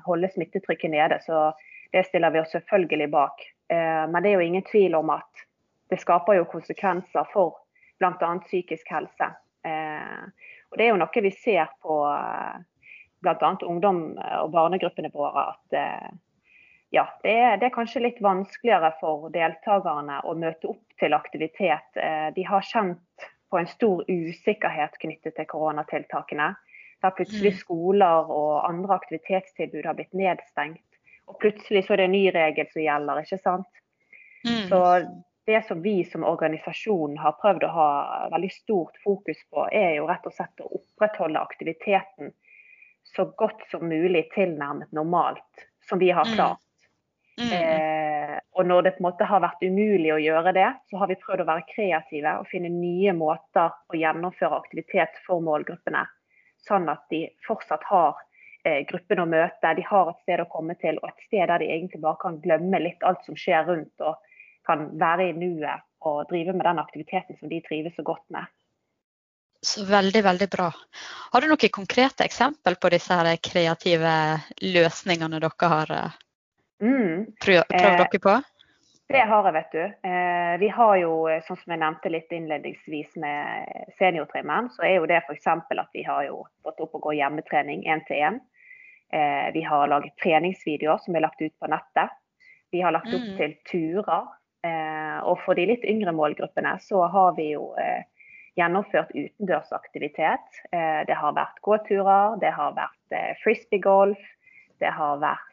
holde 0.05 0.29
smittetrykket 0.33 0.91
nede. 0.91 1.21
Så 1.23 1.45
det 1.95 2.03
stiller 2.09 2.33
vi 2.33 2.41
oss 2.41 2.51
selvfølgelig 2.51 3.07
bak. 3.13 3.39
Men 3.71 4.19
det 4.19 4.33
er 4.33 4.35
jo 4.35 4.49
ingen 4.49 4.67
tvil 4.67 4.99
om 4.99 5.13
at 5.15 5.45
det 5.91 6.01
skaper 6.03 6.41
jo 6.41 6.49
konsekvenser 6.51 7.31
for 7.31 7.55
bl.a. 8.01 8.31
psykisk 8.47 8.89
helse. 8.91 9.31
Eh, 9.67 10.49
og 10.71 10.77
Det 10.77 10.85
er 10.85 10.91
jo 10.93 10.99
noe 11.01 11.23
vi 11.27 11.31
ser 11.35 11.69
på 11.83 12.01
eh, 12.09 12.57
bl.a. 13.21 13.51
ungdom- 13.61 14.17
og 14.17 14.51
barnegruppene 14.53 15.11
våre. 15.13 15.51
at 15.53 15.77
eh, 15.77 16.09
ja, 16.91 17.05
det 17.23 17.31
er, 17.31 17.59
det 17.59 17.69
er, 17.69 17.75
kanskje 17.75 18.03
litt 18.03 18.19
vanskeligere 18.19 18.91
for 18.99 19.29
deltakerne 19.31 20.17
å 20.27 20.33
møte 20.35 20.73
opp 20.73 20.97
til 20.99 21.13
aktivitet. 21.15 22.01
De 22.35 22.43
har 22.43 22.65
kjent 22.67 23.29
på 23.47 23.59
en 23.61 23.69
stor 23.71 24.03
usikkerhet 24.11 24.97
knyttet 24.99 25.37
til 25.37 25.47
koronatiltakene. 25.47 26.49
Der 27.01 27.13
plutselig 27.15 27.53
mm. 27.55 27.61
skoler 27.61 28.27
og 28.27 28.67
andre 28.67 28.97
aktivitetstilbud 28.99 29.87
har 29.87 29.95
blitt 29.95 30.11
nedstengt. 30.11 30.83
Og 31.31 31.39
plutselig 31.39 31.85
så 31.85 31.95
er 31.95 32.01
det 32.01 32.09
en 32.09 32.17
ny 32.17 32.25
regel 32.35 32.67
som 32.73 32.83
gjelder, 32.83 33.23
ikke 33.23 33.39
sant. 33.39 33.81
Mm. 34.43 34.67
Så 34.67 34.81
det 35.45 35.65
som 35.67 35.81
vi 35.81 36.03
som 36.05 36.23
organisasjon 36.23 37.17
har 37.17 37.37
prøvd 37.41 37.65
å 37.65 37.73
ha 37.75 37.89
veldig 38.33 38.51
stort 38.53 38.97
fokus 39.03 39.39
på, 39.49 39.65
er 39.71 39.97
jo 39.97 40.07
rett 40.09 40.25
og 40.29 40.35
slett 40.35 40.63
å 40.63 40.69
opprettholde 40.77 41.41
aktiviteten 41.41 42.33
så 43.15 43.25
godt 43.37 43.63
som 43.71 43.87
mulig 43.89 44.27
tilnærmet 44.35 44.91
normalt, 44.91 45.65
som 45.89 45.99
vi 45.99 46.11
har 46.13 46.27
mm. 46.27 46.35
klart. 46.35 46.61
Mm. 47.41 47.47
Mm. 47.47 47.53
Eh, 47.57 48.37
og 48.51 48.67
når 48.67 48.81
det 48.81 48.91
på 48.95 49.01
en 49.01 49.07
måte 49.07 49.27
har 49.27 49.41
vært 49.43 49.63
umulig 49.63 50.11
å 50.13 50.21
gjøre 50.21 50.53
det, 50.55 50.69
så 50.89 51.01
har 51.01 51.09
vi 51.09 51.19
prøvd 51.19 51.43
å 51.43 51.49
være 51.49 51.67
kreative 51.71 52.37
og 52.41 52.49
finne 52.51 52.69
nye 52.73 53.13
måter 53.17 53.71
å 53.71 53.97
gjennomføre 53.97 54.59
aktivitet 54.61 55.17
for 55.25 55.43
målgruppene. 55.43 56.03
Sånn 56.67 56.89
at 56.91 57.07
de 57.09 57.23
fortsatt 57.47 57.83
har 57.89 58.19
eh, 58.63 58.83
gruppen 58.89 59.23
å 59.23 59.29
møte, 59.31 59.73
de 59.75 59.85
har 59.87 60.11
et 60.11 60.21
sted 60.21 60.43
å 60.43 60.49
komme 60.51 60.77
til, 60.83 60.99
og 61.01 61.09
et 61.09 61.25
sted 61.25 61.47
der 61.49 61.63
de 61.63 61.71
egentlig 61.73 62.03
bare 62.03 62.21
kan 62.21 62.37
glemme 62.43 62.83
litt 62.83 63.01
alt 63.07 63.25
som 63.25 63.39
skjer 63.39 63.65
rundt. 63.71 63.95
og 64.05 64.19
kan 64.71 64.87
være 64.99 65.29
i 65.29 65.37
nuet 65.37 65.85
og 66.07 66.25
drive 66.31 66.55
med 66.55 66.65
den 66.65 66.81
aktiviteten 66.81 67.37
som 67.37 67.51
de 67.51 67.61
trives 67.67 67.95
så 67.95 68.05
godt 68.07 68.23
med. 68.33 68.49
Så 69.61 69.85
veldig, 69.85 70.23
veldig 70.25 70.47
bra. 70.49 70.71
Har 71.31 71.41
du 71.41 71.51
noen 71.51 71.73
konkrete 71.73 72.25
eksempel 72.25 72.79
på 72.81 72.89
disse 72.89 73.13
her 73.13 73.35
kreative 73.37 74.13
løsningene 74.65 75.37
dere 75.43 75.69
har 75.75 75.93
eh, 75.93 76.15
mm. 76.81 77.27
prøvd, 77.45 77.67
prøvd 77.69 77.99
dere 78.01 78.21
på? 78.23 78.39
Det 79.11 79.21
har 79.27 79.47
jeg, 79.47 79.53
vet 79.53 79.75
du. 79.75 80.09
Eh, 80.09 80.53
vi 80.63 80.69
har 80.71 80.95
jo, 81.01 81.13
sånn 81.45 81.59
som 81.59 81.73
jeg 81.75 81.81
nevnte 81.83 82.09
litt 82.13 82.33
innledningsvis 82.33 83.13
med 83.21 83.91
seniortrimmen, 83.99 84.71
så 84.73 84.87
er 84.87 84.95
jo 84.95 85.09
det 85.11 85.19
f.eks. 85.25 85.49
at 85.51 85.93
vi 85.93 86.05
har 86.07 86.25
jo 86.29 86.41
fått 86.63 86.81
opp 86.81 86.97
og 86.97 87.09
gå 87.09 87.17
hjemmetrening 87.19 87.83
én 87.91 88.01
til 88.07 88.23
én. 88.23 88.39
Eh, 89.13 89.51
vi 89.53 89.61
har 89.67 89.91
laget 89.91 90.15
treningsvideoer 90.23 91.03
som 91.03 91.15
er 91.15 91.27
lagt 91.27 91.43
ut 91.43 91.53
på 91.59 91.69
nettet. 91.69 92.17
Vi 92.71 92.81
har 92.81 92.95
lagt 92.95 93.11
opp 93.11 93.27
mm. 93.27 93.35
til 93.37 93.57
turer. 93.67 94.31
Eh, 94.61 95.17
og 95.25 95.39
for 95.45 95.57
de 95.57 95.65
litt 95.71 95.85
yngre 95.87 96.13
målgruppene 96.13 96.75
så 96.83 97.05
har 97.13 97.33
vi 97.37 97.51
jo 97.53 97.71
gjennomført 98.59 99.13
utendørsaktivitet. 99.15 100.59
Det 101.07 101.15
har 101.15 101.33
vært 101.37 101.61
gåturer, 101.63 102.35
det 102.41 102.51
har 102.51 102.75
vært 102.75 103.15
frisbeegolf, 103.45 104.19
det 104.83 104.91
har 104.91 105.21
vært 105.23 105.47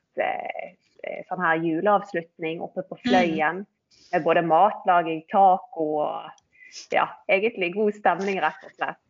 Eh, 1.08 1.24
sånn 1.28 1.42
her 1.42 1.60
juleavslutning 1.62 2.62
oppe 2.64 2.84
på 2.86 2.98
mm. 2.98 3.02
Fløyen. 3.04 3.64
Med 4.12 4.24
både 4.24 4.44
matlaging, 4.44 5.22
taco 5.32 5.86
og 6.02 6.92
ja, 6.92 7.06
egentlig 7.28 7.72
god 7.76 7.96
stemning, 7.96 8.40
rett 8.42 8.64
og 8.64 8.72
slett. 8.74 9.00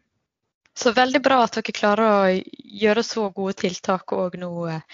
Så 0.79 0.93
veldig 0.95 1.21
bra 1.23 1.41
at 1.43 1.57
dere 1.57 1.75
klarer 1.75 2.09
å 2.09 2.35
gjøre 2.83 3.03
så 3.07 3.27
gode 3.35 3.57
tiltak 3.65 4.15
òg 4.15 4.37
nå 4.39 4.53
eh, 4.71 4.85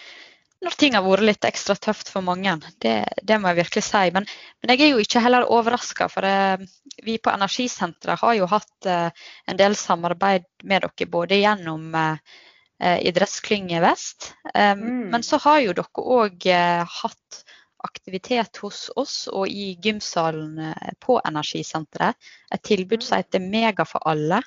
når 0.65 0.79
ting 0.81 0.97
har 0.97 1.05
vært 1.05 1.27
litt 1.29 1.47
ekstra 1.47 1.77
tøft 1.77 2.11
for 2.13 2.25
mange. 2.27 2.57
Det, 2.83 2.97
det 3.23 3.39
må 3.41 3.53
jeg 3.53 3.63
virkelig 3.63 3.85
si. 3.87 4.07
Men, 4.15 4.27
men, 4.63 4.73
jeg 4.73 4.87
er 4.87 4.95
jo 4.95 5.05
ikke 5.05 5.23
heller 5.25 5.51
overraska, 5.53 6.09
for 6.13 6.27
det, 6.27 6.33
eh, 6.55 6.81
vi 7.05 7.19
på 7.19 7.33
Energisenteret 7.33 8.21
har 8.21 8.35
jo 8.39 8.49
hatt 8.49 8.89
eh, 8.89 9.29
en 9.51 9.61
del 9.61 9.77
samarbeid 9.77 10.47
med 10.65 10.87
dere 10.87 11.11
både 11.11 11.41
gjennom 11.43 11.89
eh, 11.99 12.35
Eh, 12.83 13.07
idrettsklynge 13.07 13.81
vest. 13.81 14.35
Mm. 14.55 15.11
Men 15.11 15.23
så 15.23 15.39
har 15.39 15.61
jo 15.63 15.75
dere 15.79 16.03
òg 16.03 16.47
eh, 16.51 16.83
hatt 16.83 17.45
aktivitet 17.85 18.59
hos 18.65 18.89
oss 18.97 19.15
og 19.31 19.47
i 19.49 19.75
gymsalen 19.85 20.59
på 21.05 21.21
Energisenteret. 21.29 22.17
Et 22.53 22.63
tilbud 22.65 23.05
som 23.05 23.21
heter 23.21 23.45
Mega 23.45 23.85
for 23.87 24.03
alle. 24.09 24.41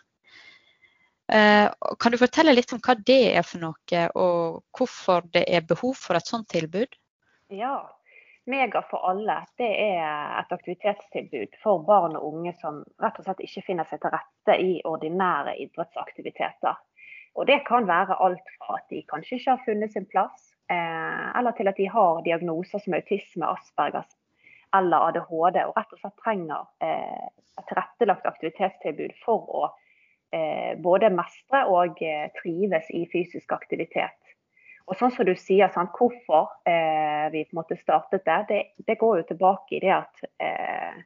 Kan 1.28 2.14
du 2.14 2.18
fortelle 2.22 2.54
litt 2.56 2.72
om 2.72 2.80
hva 2.80 2.94
det 3.04 3.18
er 3.36 3.44
for 3.44 3.60
noe, 3.60 4.04
og 4.16 4.62
hvorfor 4.78 5.28
det 5.34 5.44
er 5.52 5.66
behov 5.68 5.98
for 6.00 6.16
et 6.16 6.30
sånt 6.30 6.48
tilbud? 6.54 6.94
Ja, 7.52 7.82
Mega 8.48 8.82
for 8.90 9.04
alle 9.10 9.42
det 9.60 9.68
er 9.68 10.38
et 10.40 10.52
aktivitetstilbud 10.56 11.58
for 11.60 11.82
barn 11.84 12.14
og 12.16 12.30
unge 12.30 12.54
som 12.62 12.78
rett 13.04 13.18
og 13.20 13.26
slett 13.26 13.42
ikke 13.44 13.64
finner 13.66 13.88
seg 13.90 14.00
til 14.00 14.14
rette 14.14 14.56
i 14.64 14.78
ordinære 14.88 15.58
idrettsaktiviteter. 15.66 16.78
Og 17.36 17.50
det 17.50 17.58
kan 17.68 17.90
være 17.90 18.16
alt 18.24 18.54
fra 18.56 18.78
at 18.80 18.88
de 18.94 19.02
kanskje 19.12 19.36
ikke 19.36 19.52
har 19.52 19.66
funnet 19.66 19.92
sin 19.92 20.08
plass, 20.08 20.54
eh, 20.72 21.26
eller 21.36 21.58
til 21.58 21.68
at 21.68 21.82
de 21.82 21.90
har 21.92 22.24
diagnoser 22.24 22.80
som 22.86 22.96
autisme, 22.96 23.52
Aspergers 23.52 24.16
eller 24.80 25.10
ADHD, 25.10 25.60
og 25.68 25.76
rett 25.76 25.92
og 25.98 26.00
slett 26.00 26.24
trenger 26.24 26.64
eh, 26.88 27.28
et 27.60 27.68
tilrettelagt 27.68 28.32
aktivitetstilbud 28.32 29.20
for 29.26 29.44
å 29.60 29.66
eh, 29.68 29.87
både 30.84 31.10
mestre 31.14 31.64
og 31.72 32.02
eh, 32.04 32.28
trives 32.42 32.90
i 32.96 33.06
fysisk 33.12 33.54
aktivitet. 33.56 34.18
Og 34.88 34.96
sånn 34.96 35.12
som 35.12 35.28
du 35.28 35.34
sier, 35.36 35.68
sant, 35.74 35.92
Hvorfor 35.96 36.54
eh, 36.68 37.28
vi 37.34 37.44
på 37.44 37.56
en 37.56 37.60
måte 37.60 37.78
startet 37.80 38.24
det, 38.28 38.40
det, 38.52 38.60
det, 38.88 38.98
går 39.00 39.22
jo 39.22 39.30
tilbake 39.34 39.78
i 39.78 39.82
det 39.84 39.94
at 39.98 40.22
eh, 40.44 41.02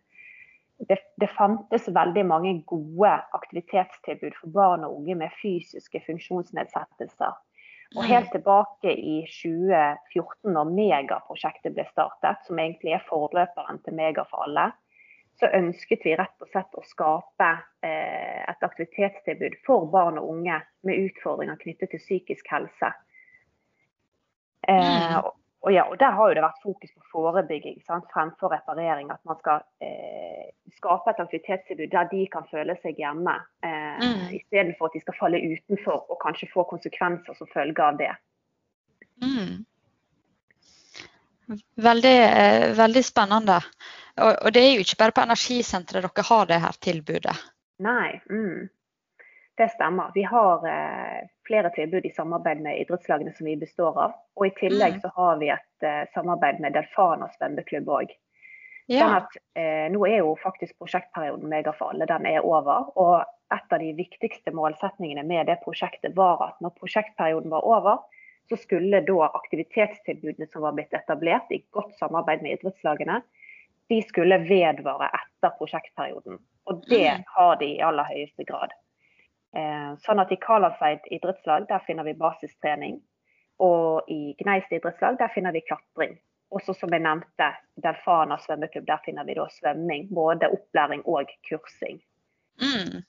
det, 0.90 0.98
det, 1.22 1.30
fantes 1.34 1.90
veldig 1.90 2.26
mange 2.30 2.54
gode 2.70 3.14
aktivitetstilbud 3.38 4.38
for 4.38 4.54
barn 4.54 4.86
og 4.86 5.00
unge 5.00 5.18
med 5.24 5.34
fysiske 5.42 6.02
funksjonsnedsettelser. 6.06 7.40
Og 7.92 8.08
helt 8.08 8.30
tilbake 8.32 8.94
i 8.94 9.18
2014, 9.28 10.54
når 10.56 10.70
Megaprosjektet 10.78 11.74
ble 11.76 11.84
startet, 11.90 12.40
som 12.48 12.62
egentlig 12.62 12.96
er 12.96 13.04
forløperen 13.10 13.82
til 13.84 13.98
Mega 13.98 14.24
for 14.30 14.46
alle, 14.46 14.70
så 15.42 15.50
ønsket 15.58 16.06
vi 16.06 16.16
rett 16.20 16.44
og 16.46 16.50
slett 16.54 16.78
å 16.78 16.86
skape 16.86 17.50
eh, 17.84 18.42
et 18.46 18.66
aktivitetstilbud 18.68 19.60
for 19.66 19.90
barn 19.92 20.22
og 20.22 20.30
unge 20.36 20.62
med 20.88 21.08
utfordringer 21.10 21.60
knyttet 21.64 21.92
til 21.94 22.04
psykisk 22.04 22.54
helse. 22.54 22.94
Eh, 24.70 25.18
og, 25.18 25.34
Og, 25.62 25.70
ja, 25.74 25.84
og 25.86 26.00
Der 26.00 26.12
har 26.18 26.30
jo 26.30 26.34
det 26.34 26.42
vært 26.42 26.64
fokus 26.64 26.90
på 26.90 27.04
forebygging 27.12 27.76
sant, 27.86 28.08
fremfor 28.14 28.50
reparering. 28.50 29.12
At 29.14 29.22
man 29.30 29.38
skal 29.38 29.62
eh, 29.86 30.48
skape 30.80 31.14
et 31.14 31.22
aktivitetstilbud 31.22 31.92
der 31.92 32.08
de 32.10 32.24
kan 32.34 32.48
føle 32.50 32.74
seg 32.82 32.98
hjemme. 32.98 33.36
Eh, 33.62 34.02
mm. 34.02 34.24
Istedenfor 34.40 34.90
at 34.90 34.96
de 34.98 35.04
skal 35.04 35.20
falle 35.20 35.42
utenfor 35.52 36.10
og 36.10 36.18
kanskje 36.24 36.50
få 36.54 36.66
konsekvenser 36.72 37.38
som 37.38 37.52
følge 37.54 37.86
av 37.86 38.00
det. 38.02 38.10
Mm. 39.22 39.62
Veldig, 41.90 42.18
eh, 42.26 42.66
veldig, 42.82 43.06
spennende. 43.06 43.60
Og, 44.18 44.32
og, 44.34 44.52
det 44.54 44.62
er 44.64 44.74
jo 44.76 44.84
ikke 44.84 45.00
bare 45.00 45.16
på 45.16 45.24
Energisenteret 45.24 46.08
dere 46.08 46.28
har 46.28 46.48
det 46.50 46.62
her 46.66 46.78
tilbudet? 46.84 47.36
Nei. 47.82 48.20
Mm. 48.30 48.70
Det 49.58 49.68
stemmer. 49.76 50.12
Vi 50.16 50.24
har 50.24 50.66
eh, 50.68 51.22
flere 51.48 51.70
tilbud 51.76 52.06
i 52.06 52.14
samarbeid 52.16 52.62
med 52.64 52.80
idrettslagene 52.82 53.34
som 53.36 53.46
vi 53.46 53.58
består 53.60 53.98
av. 54.08 54.18
Og 54.40 54.48
i 54.48 54.54
tillegg 54.58 54.98
mm. 54.98 55.02
så 55.04 55.12
har 55.16 55.40
vi 55.42 55.52
et 55.54 55.88
eh, 55.88 56.04
samarbeid 56.16 56.62
med 56.64 56.76
Delfana 56.78 57.30
svømmeklubb 57.36 57.92
òg. 58.00 58.14
Ja. 58.90 59.04
Sånn 59.04 59.18
at 59.20 59.36
eh, 59.60 59.86
Nå 59.94 60.02
er 60.08 60.24
jo 60.24 60.34
faktisk 60.42 60.76
prosjektperioden 60.82 61.52
Mega 61.52 61.76
for 61.78 61.94
alle 61.94 62.08
den 62.10 62.26
er 62.32 62.48
over. 62.48 62.90
Og 63.00 63.22
et 63.54 63.76
av 63.76 63.84
de 63.84 63.92
viktigste 63.98 64.54
målsetningene 64.56 65.24
med 65.28 65.52
det 65.52 65.60
prosjektet 65.66 66.16
var 66.18 66.42
at 66.48 66.64
når 66.64 66.76
prosjektperioden 66.80 67.52
var 67.52 67.68
over, 67.68 68.02
så 68.50 68.58
skulle 68.60 69.04
da 69.08 69.30
aktivitetstilbudene 69.38 70.48
som 70.52 70.66
var 70.66 70.76
blitt 70.76 70.96
etablert 70.96 71.52
i 71.56 71.62
godt 71.76 71.94
samarbeid 72.00 72.44
med 72.44 72.58
idrettslagene, 72.58 73.22
de 73.92 74.00
skulle 74.08 74.40
vedvare 74.48 75.10
etter 75.18 75.54
prosjektperioden. 75.60 76.40
Og 76.72 76.84
det 76.88 77.08
mm. 77.12 77.24
har 77.36 77.56
de 77.60 77.70
i 77.76 77.84
aller 77.84 78.08
høyeste 78.08 78.46
grad. 78.48 78.74
Eh, 79.58 79.94
sånn 80.06 80.22
at 80.24 80.32
I 80.32 80.40
Kalandseid 80.40 81.08
idrettslag 81.12 81.68
der 81.70 81.84
finner 81.88 82.08
vi 82.08 82.16
basistrening. 82.20 83.02
Og 83.62 84.08
i 84.10 84.34
Gneist 84.40 84.72
idrettslag 84.72 85.20
der 85.20 85.34
finner 85.36 85.56
vi 85.56 85.64
klatring. 85.68 86.16
Også 86.56 86.76
som 86.76 86.92
jeg 86.92 87.04
nevnte, 87.04 87.52
Delfana 87.84 88.38
svømmeklubb, 88.44 88.88
der 88.88 89.04
finner 89.06 89.28
vi 89.28 89.36
da 89.38 89.46
svømming. 89.60 90.10
Både 90.16 90.50
opplæring 90.52 91.04
og 91.08 91.32
kursing. 91.48 92.02
Mm. 92.64 93.04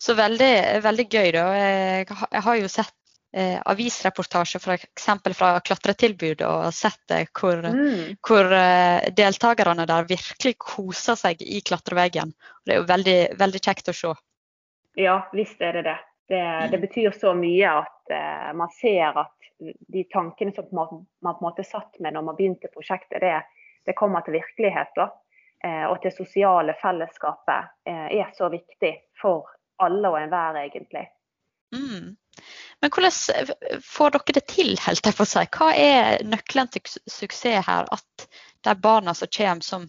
Så 0.00 0.14
veldig, 0.16 0.52
veldig, 0.84 1.06
gøy, 1.12 1.32
da. 1.34 1.46
Jeg 1.54 2.42
har 2.46 2.56
jo 2.56 2.68
sett 2.72 2.94
eh, 3.32 3.58
avisreportasjer 3.64 4.62
f.eks. 4.62 5.08
fra 5.38 5.50
klatretilbud 5.64 6.44
og 6.46 6.68
sett 6.74 7.14
eh, 7.14 7.28
hvor, 7.40 7.62
mm. 7.62 8.20
hvor 8.26 8.52
eh, 8.56 9.10
deltakerne 9.16 9.86
der 9.88 10.08
virkelig 10.10 10.56
koser 10.58 11.18
seg 11.18 11.42
i 11.42 11.62
klatreveggen. 11.66 12.34
Det 12.64 12.74
er 12.74 12.82
jo 12.82 12.88
veldig, 12.90 13.18
veldig 13.40 13.62
kjekt 13.62 13.92
å 13.92 13.96
se. 13.96 14.14
Ja, 14.98 15.20
visst 15.32 15.60
er 15.62 15.78
det 15.78 15.86
det. 15.88 15.98
Det, 16.30 16.42
det 16.70 16.78
betyr 16.78 17.14
så 17.16 17.32
mye 17.34 17.70
at 17.82 18.12
eh, 18.14 18.50
man 18.54 18.70
ser 18.74 19.18
at 19.18 19.36
de 19.60 20.04
tankene 20.12 20.54
som 20.54 20.68
man, 20.72 21.02
man 21.20 21.34
på 21.36 21.44
en 21.44 21.48
måte 21.48 21.64
satt 21.66 21.98
med 22.00 22.14
når 22.14 22.28
man 22.28 22.36
begynte 22.38 22.70
prosjektet, 22.72 23.20
det, 23.20 23.40
det 23.86 23.96
kommer 23.98 24.24
til 24.24 24.38
virkelighet. 24.38 24.94
da. 24.96 25.10
Eh, 25.64 25.84
og 25.88 25.98
at 25.98 26.06
det 26.08 26.14
sosiale 26.16 26.74
fellesskapet 26.80 27.72
uh, 27.88 28.08
er 28.08 28.30
så 28.32 28.48
viktig 28.48 28.94
for 29.20 29.50
alle 29.84 30.08
og 30.08 30.16
enhver, 30.20 30.56
egentlig. 30.62 31.04
Mm. 31.76 32.14
Men 32.80 32.92
hvordan 32.94 33.12
får 33.84 34.14
dere 34.14 34.36
det 34.38 34.46
til, 34.48 34.76
helt 34.80 35.06
jeg 35.06 35.16
får 35.16 35.28
si? 35.28 35.42
Hva 35.56 35.72
er 35.76 36.22
nøkkelen 36.24 36.70
til 36.72 36.86
suksess 36.88 37.66
her? 37.66 37.90
At 37.92 38.28
de 38.64 38.76
barna 38.80 39.14
som 39.16 39.28
kommer, 39.36 39.64
som 39.64 39.84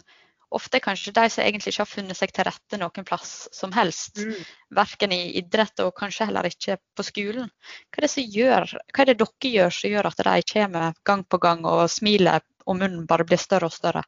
ofte 0.51 0.77
er 0.77 0.83
kanskje 0.83 1.13
de 1.15 1.23
som 1.31 1.43
egentlig 1.45 1.71
ikke 1.71 1.83
har 1.85 1.89
funnet 1.89 2.19
seg 2.19 2.33
til 2.35 2.47
rette 2.47 2.79
noen 2.79 3.07
plass 3.07 3.33
som 3.55 3.71
helst. 3.75 4.19
Mm. 4.19 4.43
Verken 4.81 5.15
i 5.15 5.21
idrett 5.39 5.79
og 5.85 5.93
kanskje 5.97 6.27
heller 6.27 6.49
ikke 6.49 6.77
på 6.97 7.05
skolen. 7.07 7.47
Hva 7.91 8.03
er 8.03 8.07
det, 8.07 8.25
gjør, 8.35 8.75
hva 8.91 9.03
er 9.05 9.11
det 9.11 9.19
dere 9.23 9.53
gjør 9.55 9.77
som 9.77 9.95
gjør 9.95 10.11
at 10.11 10.23
de 10.27 10.37
kommer 10.51 10.97
gang 11.07 11.23
på 11.23 11.41
gang 11.47 11.63
og 11.69 11.85
smilet 11.91 12.47
og 12.67 12.77
munnen 12.77 13.07
bare 13.07 13.27
blir 13.27 13.39
større 13.39 13.71
og 13.71 13.75
større? 13.75 14.03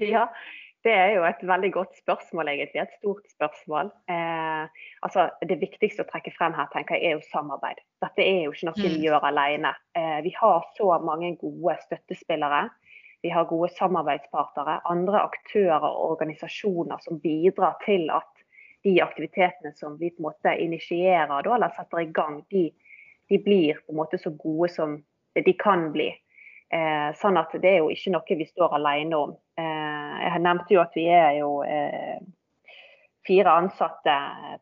Ja, 0.00 0.26
det 0.86 0.94
er 0.94 1.12
jo 1.16 1.26
et 1.26 1.42
veldig 1.42 1.72
godt 1.74 1.98
spørsmål, 1.98 2.52
egentlig. 2.52 2.84
Et 2.84 2.96
stort 3.00 3.26
spørsmål. 3.34 3.90
Eh, 4.12 4.82
altså, 5.06 5.28
det 5.50 5.58
viktigste 5.60 6.06
å 6.06 6.08
trekke 6.08 6.32
frem 6.38 6.54
her 6.56 6.70
tenker 6.72 6.96
jeg, 6.96 7.10
er 7.10 7.18
jo 7.18 7.28
samarbeid. 7.32 7.82
Dette 8.04 8.22
er 8.24 8.44
jo 8.46 8.54
ikke 8.54 8.70
noe 8.70 8.78
mm. 8.78 8.86
vi 8.86 9.06
gjør 9.08 9.28
alene. 9.32 9.74
Eh, 9.98 10.18
vi 10.24 10.32
har 10.38 10.66
så 10.78 10.94
mange 11.02 11.34
gode 11.42 11.76
støttespillere 11.84 12.68
vi 13.26 13.30
har 13.30 13.44
gode 13.44 13.68
samarbeidspartnere, 13.74 14.80
andre 14.84 15.22
aktører 15.26 15.86
og 15.88 16.10
organisasjoner 16.12 17.00
som 17.02 17.20
bidrar 17.20 17.74
til 17.84 18.10
at 18.14 18.44
de 18.86 19.00
aktivitetene 19.02 19.72
som 19.74 19.96
vi 19.98 20.12
på 20.12 20.20
en 20.20 20.28
måte 20.28 20.52
initierer 20.62 21.48
eller 21.54 21.72
setter 21.74 22.04
i 22.04 22.12
gang, 22.14 22.42
de, 22.54 22.68
de, 23.30 23.40
blir 23.42 23.80
på 23.82 23.94
en 23.94 23.98
måte 23.98 24.20
så 24.22 24.30
gode 24.30 24.70
som 24.70 25.00
de 25.34 25.54
kan 25.58 25.88
bli. 25.96 26.12
Eh, 26.70 27.08
sånn 27.18 27.38
at 27.40 27.54
det 27.62 27.72
er 27.72 27.80
jo 27.80 27.90
ikke 27.94 28.12
noe 28.14 28.38
vi 28.38 28.46
står 28.46 28.78
alene 28.78 29.18
om. 29.18 29.34
Eh, 29.58 29.75
jeg 30.22 30.42
nevnte 30.44 30.76
jo 30.76 30.82
at 30.82 30.96
vi 30.96 31.06
er 31.12 31.38
jo 31.40 31.50
eh, 31.66 32.18
fire 33.26 33.50
ansatte 33.50 34.14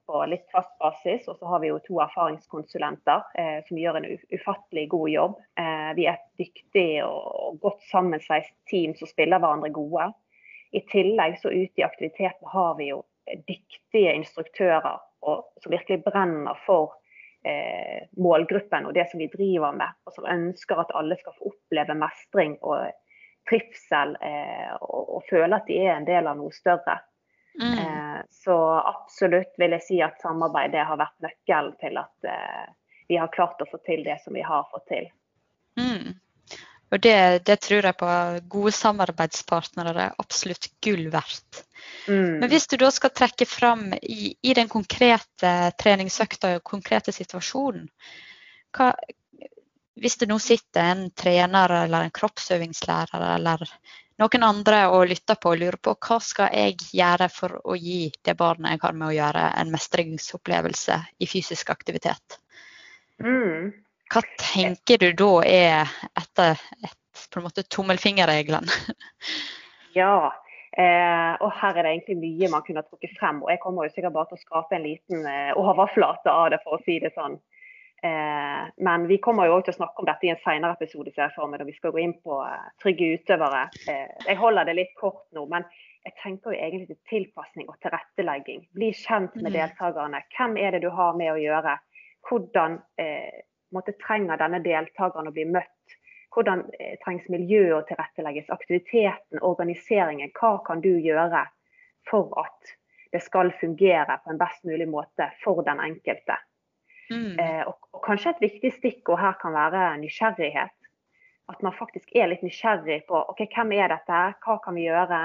på 0.06 0.24
litt 0.30 0.46
fast 0.52 0.72
basis. 0.80 1.28
Og 1.28 1.38
så 1.38 1.48
har 1.52 1.62
vi 1.62 1.70
jo 1.70 1.80
to 1.84 2.00
erfaringskonsulenter 2.04 3.24
eh, 3.38 3.58
som 3.68 3.80
gjør 3.80 4.00
en 4.00 4.10
ufattelig 4.32 4.88
god 4.94 5.08
jobb. 5.12 5.38
Eh, 5.60 5.90
vi 5.98 6.08
er 6.08 6.18
et 6.18 6.44
dyktig 6.44 6.88
og 7.06 7.58
godt 7.62 7.84
sammensveist 7.90 8.54
team 8.70 8.96
som 8.98 9.10
spiller 9.10 9.42
hverandre 9.42 9.72
gode. 9.74 10.10
I 10.74 10.82
tillegg 10.90 11.38
så 11.42 11.52
ute 11.52 11.82
i 11.82 11.86
aktiviteten 11.86 12.50
har 12.50 12.74
vi 12.80 12.90
jo 12.90 13.04
dyktige 13.48 14.14
instruktører 14.18 14.98
og, 15.24 15.46
som 15.62 15.72
virkelig 15.72 16.02
brenner 16.04 16.58
for 16.66 16.96
eh, 17.46 18.04
målgruppen 18.20 18.88
og 18.88 18.96
det 18.96 19.06
som 19.10 19.22
vi 19.22 19.30
driver 19.32 19.76
med. 19.76 19.94
Og 20.08 20.16
som 20.16 20.28
ønsker 20.28 20.82
at 20.82 20.92
alle 20.98 21.18
skal 21.20 21.36
få 21.38 21.52
oppleve 21.52 21.96
mestring 21.98 22.58
og 22.62 22.90
trivsel 23.48 24.16
eh, 24.20 24.72
og, 24.80 25.16
og, 25.16 25.26
føle 25.30 25.58
at 25.58 25.68
de 25.68 25.80
er 25.84 25.96
en 25.96 26.08
del 26.08 26.28
av 26.30 26.38
noe 26.38 26.54
større. 26.54 26.98
Mm. 27.60 27.76
Eh, 27.78 28.20
så 28.44 28.56
absolutt 28.80 29.54
vil 29.60 29.76
jeg 29.76 29.86
si 29.86 30.00
at 30.02 30.18
samarbeid 30.22 30.74
har 30.74 30.98
vært 30.98 31.16
nøkkelen 31.22 31.76
til 31.82 32.00
at 32.02 32.28
eh, 32.30 32.66
vi 33.08 33.20
har 33.20 33.32
klart 33.32 33.62
å 33.62 33.68
få 33.70 33.80
til 33.86 34.04
det 34.06 34.18
som 34.24 34.34
vi 34.34 34.44
har 34.44 34.66
fått 34.72 34.88
til. 34.90 35.08
Mm. 35.80 36.14
Og 36.94 37.00
det, 37.02 37.16
det, 37.48 37.56
tror 37.64 37.86
jeg 37.88 37.98
på 37.98 38.08
gode 38.52 38.72
samarbeidspartnere 38.76 39.94
er 39.98 40.20
absolutt 40.22 40.68
gull 40.84 41.08
verdt. 41.10 41.64
Mm. 42.06 42.40
Men 42.40 42.48
hvis 42.52 42.68
du 42.70 42.76
da 42.80 42.90
skal 42.94 43.12
trekke 43.14 43.46
fram 43.48 43.88
i, 43.98 44.34
i 44.40 44.54
den 44.56 44.70
konkrete 44.70 45.54
treningsøkta 45.80 46.56
og 46.58 46.64
konkrete 46.66 47.12
situasjonen 47.14 47.88
hva, 48.74 48.92
Hvis 50.00 50.16
det 50.18 50.26
nå 50.30 50.40
sitter 50.42 50.90
en 50.90 51.04
trener 51.14 51.70
eller 51.84 52.06
en 52.06 52.14
kroppsøvingslærer 52.14 53.28
eller 53.34 53.62
noen 54.22 54.46
andre 54.46 54.80
og 54.94 55.08
lytter 55.10 55.38
på 55.40 55.52
og 55.54 55.60
lurer 55.60 55.78
på 55.82 55.94
hva 55.94 56.18
skal 56.22 56.50
jeg 56.54 56.76
gjøre 56.94 57.28
for 57.32 57.56
å 57.62 57.76
gi 57.78 58.12
det 58.26 58.36
barnet 58.38 58.74
jeg 58.74 58.82
har 58.84 58.98
med 58.98 59.08
å 59.08 59.14
gjøre, 59.16 59.46
en 59.58 59.72
mestringsopplevelse 59.74 60.98
i 61.18 61.30
fysisk 61.30 61.70
aktivitet. 61.74 62.38
Mm. 63.22 63.72
Hva 64.12 64.22
tenker 64.38 65.00
du 65.02 65.10
da 65.18 65.32
er 65.48 65.90
etter 66.20 66.60
et, 66.84 67.26
på 67.30 67.40
en 67.40 67.46
måte 67.48 67.66
tommelfingerregelen? 67.66 68.68
ja, 69.98 70.30
eh, 70.76 71.32
og 71.40 71.50
her 71.62 71.78
er 71.78 71.82
det 71.86 71.94
egentlig 71.96 72.20
mye 72.20 72.52
man 72.52 72.66
kunne 72.66 72.84
trukket 72.86 73.16
frem. 73.18 73.42
Og 73.42 73.50
jeg 73.50 73.62
kommer 73.62 73.88
jo 73.88 73.94
sikkert 73.96 74.14
bare 74.14 74.30
til 74.30 74.38
å 74.38 74.44
skape 74.44 74.78
en 74.78 74.86
liten 74.86 75.26
eh, 75.26 75.50
overflate 75.58 76.30
av 76.30 76.52
det, 76.54 76.62
for 76.66 76.78
å 76.78 76.84
si 76.86 77.00
det 77.02 77.14
sånn. 77.16 77.38
Eh, 78.04 78.64
men 78.76 79.06
vi 79.08 79.16
kommer 79.24 79.48
jo 79.48 79.54
også 79.56 79.70
til 79.70 79.74
å 79.74 79.78
snakke 79.78 80.02
om 80.02 80.08
dette 80.10 80.26
i 80.26 80.32
en 80.34 80.42
senere 80.44 80.76
episode 80.76 81.28
når 81.54 81.64
vi 81.64 81.76
skal 81.76 81.94
gå 81.94 82.02
inn 82.02 82.12
på 82.20 82.36
eh, 82.44 82.66
trygge 82.82 83.14
utøvere. 83.16 83.62
Eh, 83.88 84.10
jeg 84.28 84.36
holder 84.36 84.68
det 84.68 84.74
litt 84.76 84.92
kort 85.00 85.24
nå, 85.32 85.46
men 85.48 85.64
jeg 86.04 86.16
tenker 86.20 86.52
jo 86.52 86.58
egentlig 86.58 86.90
til 86.90 87.00
tilpasning 87.08 87.70
og 87.72 87.78
tilrettelegging. 87.80 88.66
Bli 88.76 88.90
kjent 88.92 89.32
med 89.40 89.48
mm. 89.48 89.56
deltakerne. 89.56 90.20
Hvem 90.36 90.58
er 90.60 90.76
det 90.76 90.82
du 90.84 90.90
har 90.92 91.16
med 91.16 91.32
å 91.32 91.40
gjøre? 91.40 91.78
Hvordan 92.28 92.76
eh, 93.00 93.40
måte, 93.72 93.96
trenger 94.04 94.40
denne 94.40 94.60
deltakeren 94.64 95.30
å 95.30 95.34
bli 95.34 95.48
møtt? 95.56 95.96
Hvordan 96.36 96.66
eh, 96.76 96.98
trengs 97.06 97.24
miljøet 97.32 97.78
å 97.78 97.82
tilrettelegges? 97.88 98.52
Aktiviteten, 98.52 99.40
organiseringen. 99.40 100.34
Hva 100.36 100.58
kan 100.66 100.84
du 100.84 100.92
gjøre 100.92 101.46
for 102.10 102.36
at 102.44 102.76
det 103.16 103.24
skal 103.24 103.54
fungere 103.62 104.20
på 104.20 104.34
en 104.34 104.44
best 104.44 104.66
mulig 104.68 104.90
måte 104.92 105.32
for 105.40 105.64
den 105.64 105.80
enkelte? 105.80 106.36
Mm. 107.10 107.38
Eh, 107.38 107.62
og, 107.68 107.76
og, 107.92 108.00
kanskje 108.06 108.34
et 108.34 108.44
viktig 108.44 108.72
stikkord 108.78 109.20
her 109.20 109.36
kan 109.40 109.54
være 109.56 109.86
nysgjerrighet. 110.02 110.76
At 111.52 111.60
man 111.62 111.76
faktisk 111.76 112.14
er 112.16 112.30
litt 112.30 112.44
nysgjerrig 112.44 113.02
på 113.08 113.18
ok, 113.20 113.44
hvem 113.52 113.74
er 113.76 113.92
dette, 113.92 114.20
hva 114.44 114.56
kan 114.64 114.78
vi 114.78 114.86
gjøre? 114.86 115.20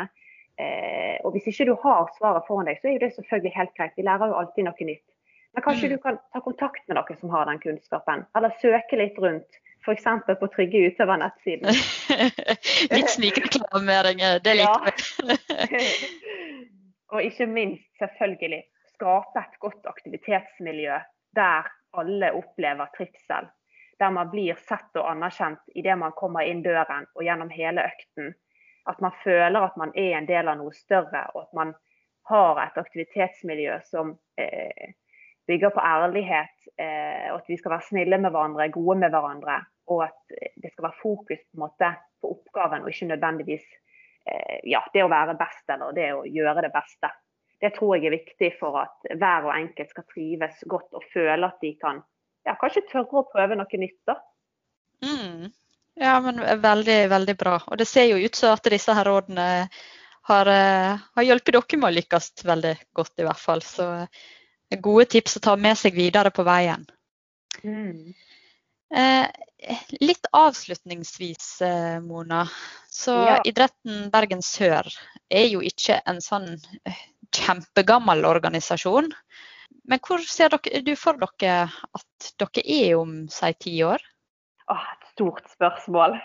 Eh, 0.60 1.16
og 1.24 1.32
Hvis 1.36 1.48
ikke 1.54 1.70
du 1.70 1.76
har 1.84 2.10
svaret 2.18 2.48
foran 2.48 2.68
deg, 2.68 2.82
så 2.82 2.90
er 2.90 2.98
jo 2.98 3.06
det 3.06 3.14
selvfølgelig 3.16 3.56
helt 3.56 3.74
greit. 3.78 3.96
Vi 3.96 4.04
lærer 4.04 4.32
jo 4.32 4.40
alltid 4.42 4.68
noe 4.68 4.90
nytt. 4.90 5.06
Men 5.56 5.66
kanskje 5.66 5.88
mm. 5.88 5.94
du 5.94 6.02
kan 6.04 6.20
ta 6.34 6.42
kontakt 6.46 6.84
med 6.88 7.00
noen 7.00 7.20
som 7.22 7.32
har 7.34 7.48
den 7.50 7.62
kunnskapen, 7.64 8.26
eller 8.38 8.54
søke 8.62 9.00
litt 9.00 9.18
rundt. 9.24 9.62
F.eks. 9.80 10.04
på 10.28 10.48
Trygge 10.52 10.82
utøver-nettsiden. 10.92 11.72
litt 12.96 13.14
snikreklamering, 13.14 14.20
det 14.44 14.58
liker 14.60 14.90
vi. 14.92 15.38
og 17.16 17.24
ikke 17.24 17.48
minst, 17.48 17.88
selvfølgelig, 18.02 18.66
skape 18.92 19.40
et 19.40 19.56
godt 19.64 19.88
aktivitetsmiljø 19.88 21.00
der 21.40 21.72
alle 22.00 22.34
opplever 22.38 22.92
trivsel. 22.98 23.50
Der 24.00 24.12
man 24.16 24.30
blir 24.32 24.60
sett 24.68 24.96
og 25.00 25.10
anerkjent 25.12 25.74
idet 25.76 25.98
man 26.00 26.16
kommer 26.16 26.48
inn 26.48 26.62
døren 26.64 27.08
og 27.16 27.26
gjennom 27.26 27.50
hele 27.52 27.84
økten. 27.90 28.34
At 28.88 29.02
man 29.04 29.16
føler 29.24 29.60
at 29.62 29.76
man 29.78 29.92
er 29.96 30.16
en 30.18 30.30
del 30.30 30.48
av 30.48 30.58
noe 30.60 30.74
større, 30.74 31.26
og 31.36 31.44
at 31.44 31.54
man 31.58 31.74
har 32.30 32.62
et 32.64 32.78
aktivitetsmiljø 32.80 33.76
som 33.90 34.14
eh, 34.40 34.94
bygger 35.50 35.74
på 35.76 35.84
ærlighet, 35.84 36.56
eh, 36.78 37.28
og 37.34 37.42
at 37.42 37.52
vi 37.52 37.58
skal 37.58 37.76
være 37.76 37.88
snille 37.90 38.22
med 38.22 38.32
hverandre, 38.32 38.70
gode 38.74 39.00
med 39.04 39.14
hverandre. 39.14 39.60
Og 39.90 40.04
at 40.06 40.36
det 40.62 40.72
skal 40.72 40.86
være 40.86 41.02
fokus 41.02 41.42
på, 41.42 41.60
måte, 41.64 41.92
på 42.22 42.34
oppgaven, 42.36 42.86
og 42.86 42.94
ikke 42.94 43.10
nødvendigvis 43.12 43.66
eh, 44.30 44.60
ja, 44.70 44.84
det 44.94 45.04
å 45.06 45.12
være 45.12 45.38
best 45.40 45.74
eller 45.74 45.96
det 45.98 46.12
å 46.16 46.24
gjøre 46.30 46.66
det 46.68 46.74
beste. 46.74 47.12
Det 47.60 47.74
tror 47.76 47.98
jeg 47.98 48.08
er 48.08 48.16
viktig 48.16 48.54
for 48.60 48.80
at 48.80 49.10
hver 49.20 49.50
og 49.50 49.56
enkelt 49.56 49.92
skal 49.92 50.06
trives 50.14 50.62
godt 50.72 50.96
og 50.96 51.06
føle 51.14 51.48
at 51.48 51.58
de 51.62 51.74
kan 51.82 52.02
ja, 52.48 52.56
kanskje 52.60 52.86
tørre 52.92 53.22
å 53.22 53.28
prøve 53.28 53.58
noe 53.60 53.82
nytt. 53.82 54.00
da. 54.08 54.16
Mm. 55.04 55.50
Ja, 56.00 56.20
men 56.24 56.40
veldig, 56.62 57.00
veldig 57.12 57.36
bra. 57.40 57.58
Og 57.68 57.80
det 57.82 57.88
ser 57.90 58.08
jo 58.08 58.20
ut 58.24 58.36
som 58.36 58.56
at 58.56 58.70
disse 58.72 58.96
her 58.96 59.10
rådene 59.10 59.48
har, 60.30 60.48
eh, 60.48 61.04
har 61.16 61.28
hjulpet 61.28 61.58
dere 61.58 61.80
med 61.82 61.90
å 61.90 61.96
lykkes 61.98 62.32
veldig 62.48 62.76
godt, 62.96 63.14
i 63.20 63.28
hvert 63.28 63.44
fall. 63.44 63.62
Så 63.66 63.90
gode 64.80 65.10
tips 65.12 65.38
å 65.38 65.44
ta 65.44 65.56
med 65.60 65.78
seg 65.78 65.98
videre 65.98 66.32
på 66.32 66.46
veien. 66.48 66.86
Mm. 67.64 68.14
Eh, 68.96 69.28
litt 70.00 70.26
avslutningsvis, 70.32 71.62
eh, 71.62 72.00
Mona. 72.02 72.46
Så 72.90 73.12
ja. 73.12 73.38
idretten 73.46 74.10
Bergen 74.14 74.42
Sør 74.46 74.88
er 75.30 75.48
jo 75.50 75.62
ikke 75.66 76.00
en 76.10 76.22
sånn 76.24 76.56
eh, 76.86 77.04
kjempegammel 77.36 78.26
organisasjon. 78.30 79.12
Men 79.90 80.02
hvor 80.06 80.22
ser 80.26 80.54
dere, 80.54 80.82
du 80.86 80.96
for 81.00 81.20
dere 81.22 81.70
at 81.98 82.32
dere 82.42 82.64
er 82.66 82.96
om 83.00 83.22
si 83.34 83.52
ti 83.62 83.76
år? 83.86 84.04
Åh, 84.70 84.86
et 84.94 85.08
stort 85.14 85.46
spørsmål. 85.50 86.20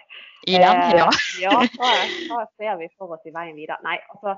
Igjen, 0.46 0.82
eh, 0.82 0.98
ja. 0.98 1.08
ja 1.46 1.54
hva, 1.78 1.94
hva, 2.28 2.44
ser 2.60 2.76
vi 2.80 2.90
for 2.98 3.16
oss 3.16 3.24
i 3.24 3.32
veien 3.32 3.56
videre? 3.56 3.80
Nei, 3.86 3.96
altså, 4.12 4.36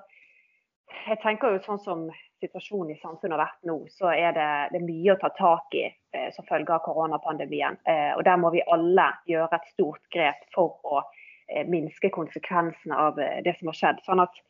jeg 1.09 1.19
tenker 1.23 1.57
jo 1.57 1.63
sånn 1.65 1.83
som 1.83 2.07
situasjonen 2.43 2.95
i 2.95 3.01
samfunnet 3.01 3.35
har 3.35 3.43
vært 3.43 3.69
nå, 3.69 3.77
så 3.97 4.13
er 4.13 4.35
det, 4.37 4.49
det 4.73 4.81
er 4.81 4.87
mye 4.87 5.15
å 5.15 5.21
ta 5.21 5.31
tak 5.37 5.75
i 5.79 5.87
eh, 5.89 6.29
som 6.37 6.47
følge 6.49 6.75
av 6.75 6.85
koronapandemien. 6.87 7.79
Eh, 7.89 8.13
og 8.15 8.25
der 8.29 8.39
må 8.41 8.53
vi 8.55 8.65
alle 8.73 9.09
gjøre 9.31 9.59
et 9.59 9.71
stort 9.73 10.03
grep 10.15 10.45
for 10.55 10.77
å 10.87 11.03
eh, 11.03 11.67
minske 11.67 12.13
konsekvensene 12.15 13.01
av 13.09 13.19
eh, 13.23 13.41
det 13.47 13.57
som 13.59 13.73
har 13.73 13.81
skjedd. 13.81 14.05
Sånn 14.07 14.23
at 14.23 14.43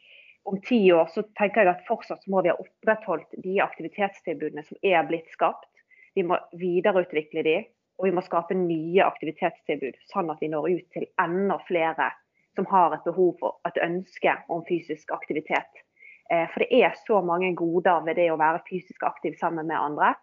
om 0.47 0.61
ti 0.63 0.79
år 0.93 1.09
så 1.15 1.25
tenker 1.39 1.65
jeg 1.65 1.75
at 1.75 1.87
fortsatt 1.89 2.27
må 2.31 2.43
vi 2.45 2.53
ha 2.53 2.59
opprettholdt 2.63 3.35
de 3.43 3.57
aktivitetstilbudene 3.65 4.63
som 4.67 4.79
er 4.87 5.03
blitt 5.09 5.27
skapt. 5.35 5.67
Vi 6.15 6.23
må 6.27 6.39
videreutvikle 6.57 7.43
de, 7.43 7.57
og 7.99 8.07
vi 8.09 8.15
må 8.15 8.23
skape 8.25 8.55
nye 8.55 9.03
aktivitetstilbud, 9.05 9.99
sånn 10.13 10.31
at 10.31 10.41
vi 10.41 10.53
når 10.53 10.71
ut 10.71 10.87
til 10.95 11.09
enda 11.23 11.59
flere 11.67 12.13
som 12.57 12.69
har 12.71 12.95
et 12.95 13.05
behov 13.05 13.35
for 13.41 13.59
et 13.69 13.83
ønske 13.85 14.33
om 14.53 14.63
fysisk 14.69 15.11
aktivitet. 15.13 15.83
Eh, 16.31 16.47
for 16.53 16.65
det 16.65 16.71
er 16.79 16.97
så 17.03 17.21
mange 17.27 17.53
goder 17.59 18.07
ved 18.07 18.19
det 18.21 18.31
å 18.33 18.41
være 18.41 18.65
fysisk 18.71 19.05
aktiv 19.07 19.37
sammen 19.41 19.69
med 19.69 19.77
andre. 19.77 20.15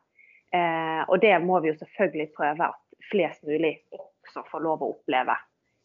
Eh, 0.53 1.01
og 1.07 1.19
det 1.21 1.35
må 1.45 1.59
vi 1.61 1.71
jo 1.71 1.79
selvfølgelig 1.79 2.31
prøve 2.37 2.71
at 2.71 3.09
flest 3.11 3.43
mulig 3.47 3.75
også 3.91 4.45
får 4.49 4.65
lov 4.65 4.83
å 4.83 4.93
oppleve 4.95 5.35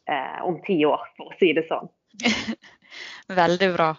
eh, 0.08 0.38
om 0.46 0.62
ti 0.64 0.80
år, 0.86 1.08
for 1.18 1.32
å 1.32 1.38
si 1.40 1.52
det 1.56 1.66
sånn. 1.68 1.90
Veldig 3.42 3.74
bra. 3.76 3.92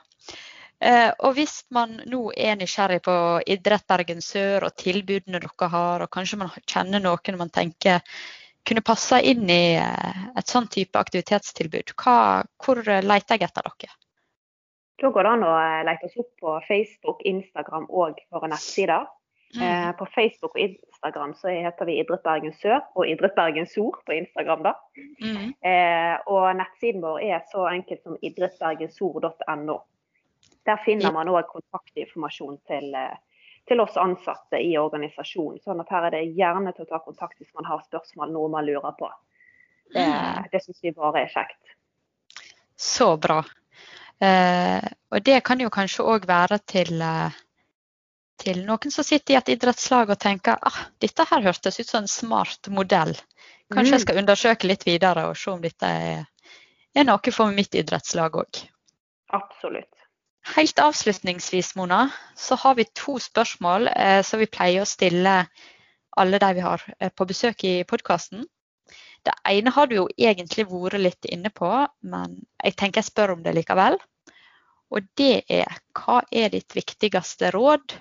Og 0.79 1.33
hvis 1.35 1.65
man 1.75 1.97
nå 2.07 2.19
er 2.39 2.53
nysgjerrig 2.55 3.01
på 3.03 3.13
Idrett 3.51 3.83
Bergen 3.89 4.21
Sør 4.23 4.69
og 4.69 4.77
tilbudene 4.79 5.41
dere 5.43 5.67
har, 5.73 6.05
og 6.05 6.11
kanskje 6.13 6.39
man 6.39 6.53
kjenner 6.63 7.03
noen 7.03 7.39
man 7.41 7.51
tenker 7.51 7.99
kunne 8.63 8.85
passe 8.85 9.19
inn 9.27 9.49
i 9.51 9.75
et 9.75 10.47
sånn 10.51 10.69
type 10.71 10.99
aktivitetstilbud, 10.99 11.91
hva, 11.99 12.45
hvor 12.63 12.79
leter 12.79 13.35
jeg 13.39 13.49
etter 13.49 13.67
dere? 13.67 13.99
Da 14.99 15.09
går 15.15 15.23
det 15.23 15.31
an 15.31 15.45
å 15.47 15.53
eh, 15.55 15.85
lete 15.87 16.09
oss 16.09 16.19
opp 16.19 16.43
på 16.43 16.57
Facebook, 16.67 17.23
Instagram 17.27 17.87
og 17.89 18.19
våre 18.33 18.49
nettsider. 18.51 19.07
Mm. 19.55 19.61
Eh, 19.65 19.91
på 19.97 20.05
Facebook 20.13 20.57
og 20.57 20.61
Instagram 20.61 21.31
så 21.39 21.49
heter 21.49 21.87
vi 21.89 21.95
Idrett 22.01 22.25
Bergen 22.25 22.53
Sør 22.59 22.83
og 22.93 23.07
Idrett 23.09 23.33
Bergen 23.37 23.69
Sor 23.69 23.97
på 24.05 24.17
Instagram. 24.17 24.67
da. 24.67 24.75
Mm. 25.23 25.53
Eh, 25.71 26.15
og 26.27 26.49
nettsiden 26.59 27.01
vår 27.05 27.23
er 27.31 27.47
så 27.53 27.65
enkelt 27.71 28.03
som 28.03 28.19
idrettbergensor.no. 28.21 29.79
Der 30.69 30.77
finner 30.86 31.13
man 31.15 31.29
òg 31.32 31.47
kontaktinformasjon 31.49 32.60
til, 32.69 32.91
eh, 32.93 33.17
til, 33.67 33.82
oss 33.82 33.97
ansatte 33.97 34.60
i 34.62 34.75
organisasjonen. 34.77 35.58
sånn 35.65 35.82
at 35.82 35.89
her 35.89 36.10
er 36.10 36.17
det 36.17 36.38
gjerne 36.38 36.73
til 36.75 36.86
å 36.86 36.91
ta 36.91 36.99
kontakt 37.01 37.39
hvis 37.41 37.53
man 37.58 37.65
har 37.65 37.82
spørsmål, 37.88 38.34
noe 38.36 38.51
man 38.53 38.67
lurer 38.67 38.93
på. 38.99 39.10
Det, 39.89 40.05
mm. 40.05 40.49
det 40.51 40.62
syns 40.62 40.84
vi 40.84 40.93
bare 40.93 41.23
er 41.25 41.34
kjekt. 41.34 41.73
Så 42.77 43.15
bra. 43.17 43.41
Eh, 44.21 44.89
og 45.12 45.21
det 45.25 45.41
kan 45.47 45.62
jo 45.63 45.71
kanskje 45.73 46.05
òg 46.05 46.27
være 46.29 46.60
til, 46.69 47.01
eh, 47.01 47.38
til, 48.43 48.62
noen 48.67 48.93
som 48.93 49.08
sitter 49.08 49.34
i 49.34 49.38
et 49.39 49.53
idrettslag 49.55 50.12
og 50.12 50.19
tenker 50.21 50.60
ah, 50.62 50.82
dette 51.01 51.25
her 51.32 51.45
hørtes 51.49 51.79
ut 51.79 51.88
som 51.88 52.03
en 52.03 52.12
smart 52.12 52.69
modell. 52.69 53.15
Kanskje 53.73 53.89
mm. 53.89 53.95
jeg 53.95 54.05
skal 54.05 54.21
undersøke 54.21 54.69
litt 54.69 54.86
videre 54.86 55.29
og 55.32 55.38
se 55.39 55.53
om 55.53 55.63
dette 55.63 55.88
er, 55.88 56.27
er 56.93 57.08
noe 57.10 57.34
for 57.34 57.55
mitt 57.55 57.73
idrettslag 57.79 58.38
òg. 58.43 58.62
Absolutt. 59.34 59.98
Helt 60.55 60.79
avslutningsvis, 60.79 61.75
Mona, 61.75 62.09
så 62.35 62.55
har 62.55 62.75
vi 62.75 62.85
to 62.97 63.19
spørsmål 63.21 63.88
eh, 63.91 64.21
som 64.25 64.41
vi 64.41 64.47
pleier 64.49 64.81
å 64.81 64.89
stille 64.89 65.43
alle 66.17 66.39
de 66.41 66.49
vi 66.57 66.63
har 66.65 66.83
eh, 66.97 67.12
på 67.13 67.27
besøk 67.29 67.63
i 67.69 67.73
podkasten. 67.88 68.47
Det 69.25 69.35
ene 69.51 69.73
har 69.75 69.89
du 69.89 69.95
jo 69.99 70.07
egentlig 70.17 70.65
vært 70.71 71.01
litt 71.03 71.27
inne 71.29 71.51
på, 71.53 71.69
men 72.01 72.39
jeg 72.63 72.77
tenker 72.79 73.03
jeg 73.03 73.12
spør 73.12 73.35
om 73.35 73.43
det 73.45 73.53
likevel. 73.59 73.99
Og 74.89 75.05
det 75.21 75.43
er 75.53 75.69
hva 75.93 76.23
er 76.31 76.49
ditt 76.55 76.73
viktigste 76.73 77.51
råd 77.53 77.93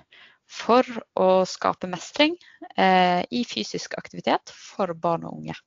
for 0.49 0.87
å 1.21 1.29
skape 1.45 1.91
mestring 1.91 2.33
eh, 2.75 3.21
i 3.29 3.43
fysisk 3.45 3.93
aktivitet 3.99 4.49
for 4.49 4.95
barn 4.97 5.27
og 5.29 5.37
unge? 5.37 5.59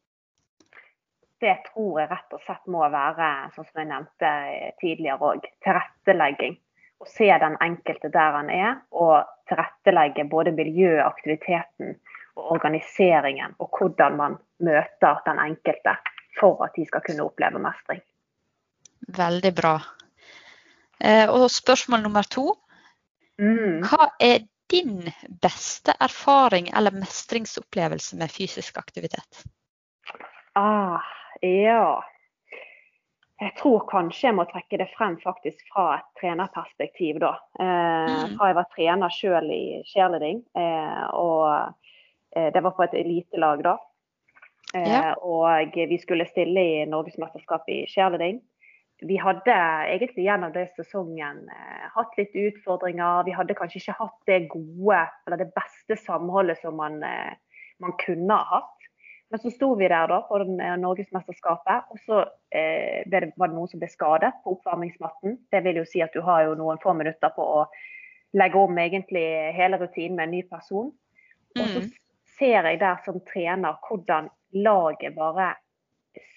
Det 1.43 1.55
tror 1.71 2.03
jeg 2.03 2.11
rett 2.11 2.35
og 2.35 2.43
slett 2.43 2.69
må 2.71 2.83
være, 2.91 3.31
sånn 3.55 3.71
som 3.71 3.81
jeg 3.83 3.91
nevnte 3.91 4.35
tidligere 4.83 5.31
òg, 5.31 5.47
tilrettelegging. 5.63 6.59
Å 7.03 7.07
se 7.11 7.27
den 7.27 7.57
enkelte 7.65 8.13
der 8.15 8.37
han 8.39 8.51
er, 8.55 8.77
og 8.95 9.27
tilrettelegge 9.51 10.29
både 10.31 10.53
miljøet, 10.55 11.03
aktiviteten 11.03 11.97
og 12.39 12.53
organiseringen. 12.57 13.57
Og 13.59 13.75
hvordan 13.79 14.19
man 14.21 14.39
møter 14.63 15.19
den 15.27 15.43
enkelte 15.43 15.97
for 16.39 16.63
at 16.65 16.77
de 16.79 16.87
skal 16.87 17.03
kunne 17.05 17.27
oppleve 17.27 17.61
mestring. 17.63 18.01
Veldig 19.19 19.53
bra. 19.57 19.75
Eh, 21.03 21.27
og 21.27 21.51
spørsmål 21.51 22.05
nummer 22.07 22.27
to. 22.31 22.53
Mm. 23.43 23.83
Hva 23.83 24.13
er 24.23 24.47
din 24.71 25.03
beste 25.43 25.95
erfaring 26.01 26.71
eller 26.77 26.95
mestringsopplevelse 26.95 28.17
med 28.17 28.31
fysisk 28.31 28.79
aktivitet? 28.79 29.43
Ah, 30.55 31.03
ja. 31.43 32.05
Jeg 33.43 33.55
tror 33.59 33.83
kanskje 33.91 34.29
jeg 34.29 34.37
må 34.39 34.45
trekke 34.47 34.79
det 34.79 34.89
frem 34.95 35.17
faktisk 35.23 35.65
fra 35.73 35.87
et 35.99 36.09
trenerperspektiv. 36.21 37.19
da. 37.23 37.33
Eh, 37.59 38.13
mm. 38.13 38.37
Fra 38.37 38.51
jeg 38.51 38.59
var 38.59 38.69
trener 38.75 39.15
sjøl 39.15 39.51
i 39.51 39.65
cheerleading. 39.89 40.45
Eh, 40.59 41.03
og 41.19 41.49
eh, 42.37 42.53
det 42.55 42.63
var 42.63 42.77
på 42.77 42.87
et 42.87 42.95
elitelag 43.03 43.65
da. 43.67 43.77
Eh, 44.77 44.89
ja. 44.95 45.03
Og 45.19 45.75
vi 45.75 45.99
skulle 45.99 46.29
stille 46.31 46.63
i 46.63 46.87
Norgesmesterskapet 46.89 47.75
i 47.75 47.85
cheerleading 47.91 48.41
vi 49.03 49.19
hadde 49.19 49.55
egentlig 49.91 50.27
gjennom 50.27 50.53
den 50.55 50.69
sesongen 50.77 51.47
eh, 51.51 51.87
hatt 51.95 52.13
litt 52.19 52.35
utfordringer. 52.39 53.25
Vi 53.27 53.35
hadde 53.35 53.57
kanskje 53.59 53.81
ikke 53.81 53.99
hatt 53.99 54.29
det 54.31 54.39
gode 54.53 55.01
eller 55.27 55.43
det 55.43 55.51
beste 55.57 55.99
samholdet 56.05 56.61
som 56.63 56.79
man, 56.79 57.01
eh, 57.07 57.35
man 57.83 57.97
kunne 58.03 58.39
ha 58.39 58.61
hatt. 58.61 58.89
Men 59.33 59.41
så 59.41 59.51
sto 59.51 59.71
vi 59.81 59.89
der 59.89 60.11
da 60.11 60.19
på 60.29 60.39
eh, 60.45 60.75
Norgesmesterskapet, 60.77 61.87
og 61.89 62.01
så 62.05 62.19
eh, 62.53 63.01
det, 63.09 63.31
var 63.41 63.49
det 63.49 63.57
noen 63.57 63.71
som 63.71 63.81
ble 63.81 63.89
skadet 63.89 64.29
på 64.45 64.53
oppvarmingsmatten. 64.59 65.39
Det 65.49 65.63
vil 65.65 65.81
jo 65.81 65.87
si 65.89 66.03
at 66.05 66.13
du 66.13 66.21
har 66.27 66.43
jo 66.45 66.59
noen 66.59 66.81
få 66.83 66.93
minutter 66.99 67.33
på 67.33 67.47
å 67.55 67.63
legge 68.37 68.61
om 68.61 68.77
egentlig 68.83 69.25
hele 69.57 69.79
rutinen 69.81 70.19
med 70.19 70.29
en 70.29 70.35
ny 70.37 70.43
person. 70.51 70.93
Og 71.57 71.65
så 71.65 71.81
mm. 71.81 71.89
ser 72.37 72.69
jeg 72.69 72.81
der 72.85 73.01
som 73.07 73.23
trener 73.33 73.81
hvordan 73.89 74.29
laget 74.53 75.17
bare 75.17 75.55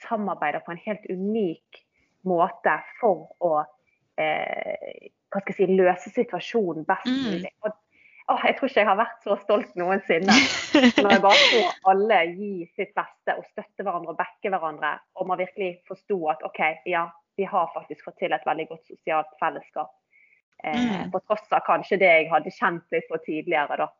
samarbeider 0.06 0.64
på 0.64 0.72
en 0.72 0.84
helt 0.86 1.12
unik 1.12 1.84
måte 2.32 2.78
for 3.02 3.28
å 3.44 3.58
eh, 4.16 5.12
hva 5.36 5.42
skal 5.44 5.52
jeg 5.52 5.60
si, 5.60 5.76
løse 5.76 6.16
situasjonen 6.16 6.88
best 6.88 7.12
mm. 7.12 7.24
mulig. 7.28 7.52
Mm. 7.52 7.68
Og, 7.68 7.82
å, 8.26 8.36
jeg 8.42 8.56
tror 8.58 8.70
ikke 8.72 8.82
jeg 8.82 8.90
har 8.90 8.98
vært 8.98 9.26
så 9.28 9.36
stolt 9.44 9.76
noensinne. 9.78 10.38
Når 10.74 11.12
jeg 11.14 11.22
bare 11.26 11.44
så 11.52 11.92
alle 11.92 12.22
gi 12.32 12.54
sitt 12.74 12.96
beste 12.98 13.36
og 13.38 13.46
støtte 13.52 13.86
hverandre 13.86 14.16
og 14.16 14.18
backe 14.18 14.50
hverandre. 14.50 14.96
Og 15.20 15.30
man 15.30 15.42
virkelig 15.42 15.76
forsto 15.90 16.18
at 16.34 16.42
OK, 16.48 16.62
ja, 16.90 17.06
vi 17.38 17.46
har 17.52 17.70
faktisk 17.76 18.08
fått 18.08 18.18
til 18.24 18.34
et 18.34 18.48
veldig 18.48 18.66
godt 18.72 18.90
sosialt 18.90 19.30
fellesskap. 19.42 19.94
Eh, 20.64 20.80
mm. 20.80 21.12
På 21.14 21.22
tross 21.28 21.46
av 21.54 21.62
kanskje 21.68 22.00
det 22.02 22.10
jeg 22.10 22.32
hadde 22.32 22.54
kjent 22.56 22.96
litt 22.96 23.08
på 23.12 23.22
tidligere. 23.28 23.78
da. 23.84 23.92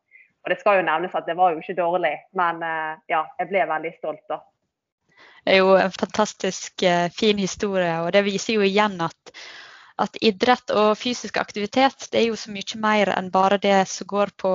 Og 0.46 0.52
det 0.54 0.60
skal 0.62 0.80
jo 0.80 0.88
nevnes 0.88 1.16
at 1.18 1.30
det 1.30 1.38
var 1.38 1.54
jo 1.54 1.62
ikke 1.62 1.78
dårlig, 1.78 2.16
men 2.38 2.62
eh, 2.66 2.98
ja, 3.12 3.24
jeg 3.42 3.50
ble 3.50 3.66
veldig 3.70 3.94
stolt 3.98 4.22
da 4.30 4.42
Det 5.46 5.56
er 5.56 5.62
jo 5.62 5.72
en 5.78 5.94
fantastisk 5.94 6.84
eh, 6.86 7.08
fin 7.14 7.42
historie. 7.42 7.94
Og 8.02 8.12
det 8.14 8.26
viser 8.26 8.60
jo 8.60 8.66
igjen 8.66 8.98
at, 9.06 9.34
at, 10.02 10.18
idrett 10.22 10.72
og 10.76 10.98
fysisk 11.00 11.38
aktivitet 11.42 12.10
det 12.12 12.22
er 12.22 12.30
jo 12.30 12.40
så 12.40 12.52
mye 12.54 12.80
mer 12.82 13.14
enn 13.16 13.32
bare 13.34 13.60
det 13.62 13.78
som 13.92 14.08
går 14.10 14.34
på, 14.38 14.54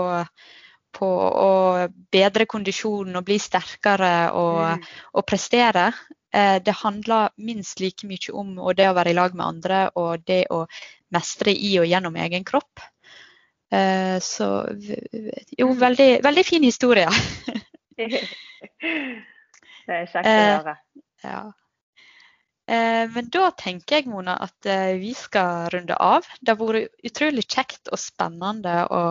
på 0.97 1.11
å 1.43 1.51
bedre 2.13 2.47
kondisjonen 2.51 3.17
og 3.21 3.27
bli 3.29 3.39
sterkere 3.41 4.15
og, 4.37 4.63
mm. 4.81 4.89
og 5.17 5.27
prestere. 5.27 5.91
Eh, 6.33 6.59
det 6.63 6.77
handler 6.83 7.35
minst 7.43 7.81
like 7.81 8.07
mye 8.07 8.35
om 8.37 8.55
det 8.77 8.89
å 8.91 8.97
være 8.97 9.15
i 9.15 9.19
lag 9.19 9.35
med 9.35 9.47
andre 9.47 9.83
og 9.99 10.27
det 10.29 10.45
å 10.55 10.65
mestre 11.15 11.55
i 11.55 11.75
og 11.81 11.89
gjennom 11.91 12.17
egen 12.23 12.47
kropp. 12.47 12.85
Eh, 13.71 14.19
så 14.23 14.51
jo, 15.57 15.73
veldig, 15.79 16.11
veldig 16.27 16.47
fin 16.47 16.67
historie. 16.67 17.09
Det 19.91 19.97
er 19.97 20.07
kjekt 20.07 20.29
å 20.29 20.31
eh, 20.31 20.53
høre. 20.55 20.77
ja. 21.25 21.41
Eh, 22.71 23.05
men 23.11 23.31
da 23.35 23.49
tenker 23.59 23.99
jeg 23.99 24.11
Mona, 24.11 24.37
at 24.47 24.69
eh, 24.71 24.95
vi 25.01 25.11
skal 25.19 25.67
runde 25.75 25.97
av. 25.99 26.27
Det 26.39 26.55
har 26.55 26.61
vært 26.61 27.09
utrolig 27.11 27.43
kjekt 27.49 27.91
og 27.91 27.99
spennende 27.99 28.85
å 28.87 29.03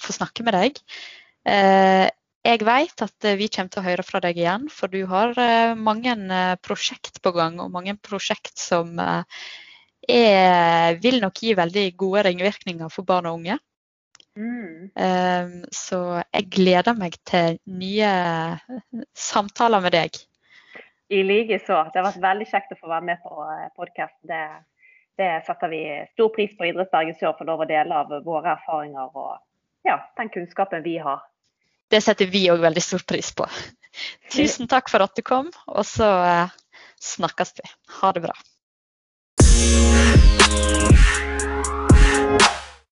få 0.00 0.14
snakke 0.16 0.46
med 0.46 0.56
deg. 0.56 0.80
Jeg 1.44 2.64
vet 2.64 3.02
at 3.04 3.26
vi 3.38 3.46
kommer 3.52 3.72
til 3.72 3.80
å 3.80 3.84
høre 3.84 4.04
fra 4.04 4.20
deg 4.24 4.38
igjen, 4.40 4.64
for 4.72 4.92
du 4.92 5.04
har 5.08 5.36
mange 5.76 6.14
prosjekt 6.64 7.20
på 7.24 7.32
gang. 7.36 7.58
Og 7.60 7.72
mange 7.72 7.94
prosjekt 8.00 8.56
som 8.60 8.96
er, 8.98 10.96
vil 11.04 11.20
nok 11.20 11.42
gi 11.44 11.54
veldig 11.56 11.84
gode 12.00 12.24
ringvirkninger 12.26 12.92
for 12.92 13.08
barn 13.08 13.28
og 13.30 13.38
unge. 13.38 13.58
Mm. 14.40 15.62
Så 15.72 16.00
jeg 16.24 16.50
gleder 16.58 17.00
meg 17.00 17.20
til 17.28 17.60
nye 17.80 18.12
samtaler 19.12 19.84
med 19.84 19.96
deg. 20.00 20.24
I 21.14 21.22
likeså. 21.22 21.76
Det 21.92 22.00
har 22.00 22.08
vært 22.08 22.22
veldig 22.22 22.46
kjekt 22.50 22.72
å 22.74 22.78
få 22.80 22.88
være 22.90 23.06
med 23.06 23.20
på 23.22 23.44
eh, 23.46 23.68
podkast. 23.78 24.16
Det, 24.26 24.40
det, 25.20 25.28
setter 25.46 25.70
vi 25.70 25.82
stor 26.10 26.32
pris 26.34 26.56
på 26.58 26.66
Idretts 26.66 26.90
Bergen 26.90 27.14
Sør 27.20 27.36
for 27.38 27.46
lov 27.46 27.62
å 27.62 27.68
dele 27.70 28.00
av 28.02 28.10
våre 28.26 28.56
erfaringer 28.56 29.14
og 29.14 29.36
ja, 29.86 30.00
den 30.18 30.32
kunnskapen 30.34 30.82
vi 30.82 30.96
har. 31.04 31.22
Det 31.92 32.00
setter 32.02 32.26
vi 32.32 32.48
òg 32.50 32.64
veldig 32.64 32.82
stor 32.82 33.04
pris 33.06 33.30
på. 33.36 33.46
Tusen 34.34 34.66
takk 34.66 34.90
for 34.90 35.04
at 35.04 35.14
du 35.14 35.22
kom, 35.22 35.52
og 35.70 35.86
så 35.86 36.08
uh, 36.24 36.56
snakkes 36.98 37.54
vi. 37.60 37.70
Ha 38.00 38.10
det 38.16 38.24
bra. 38.24 38.34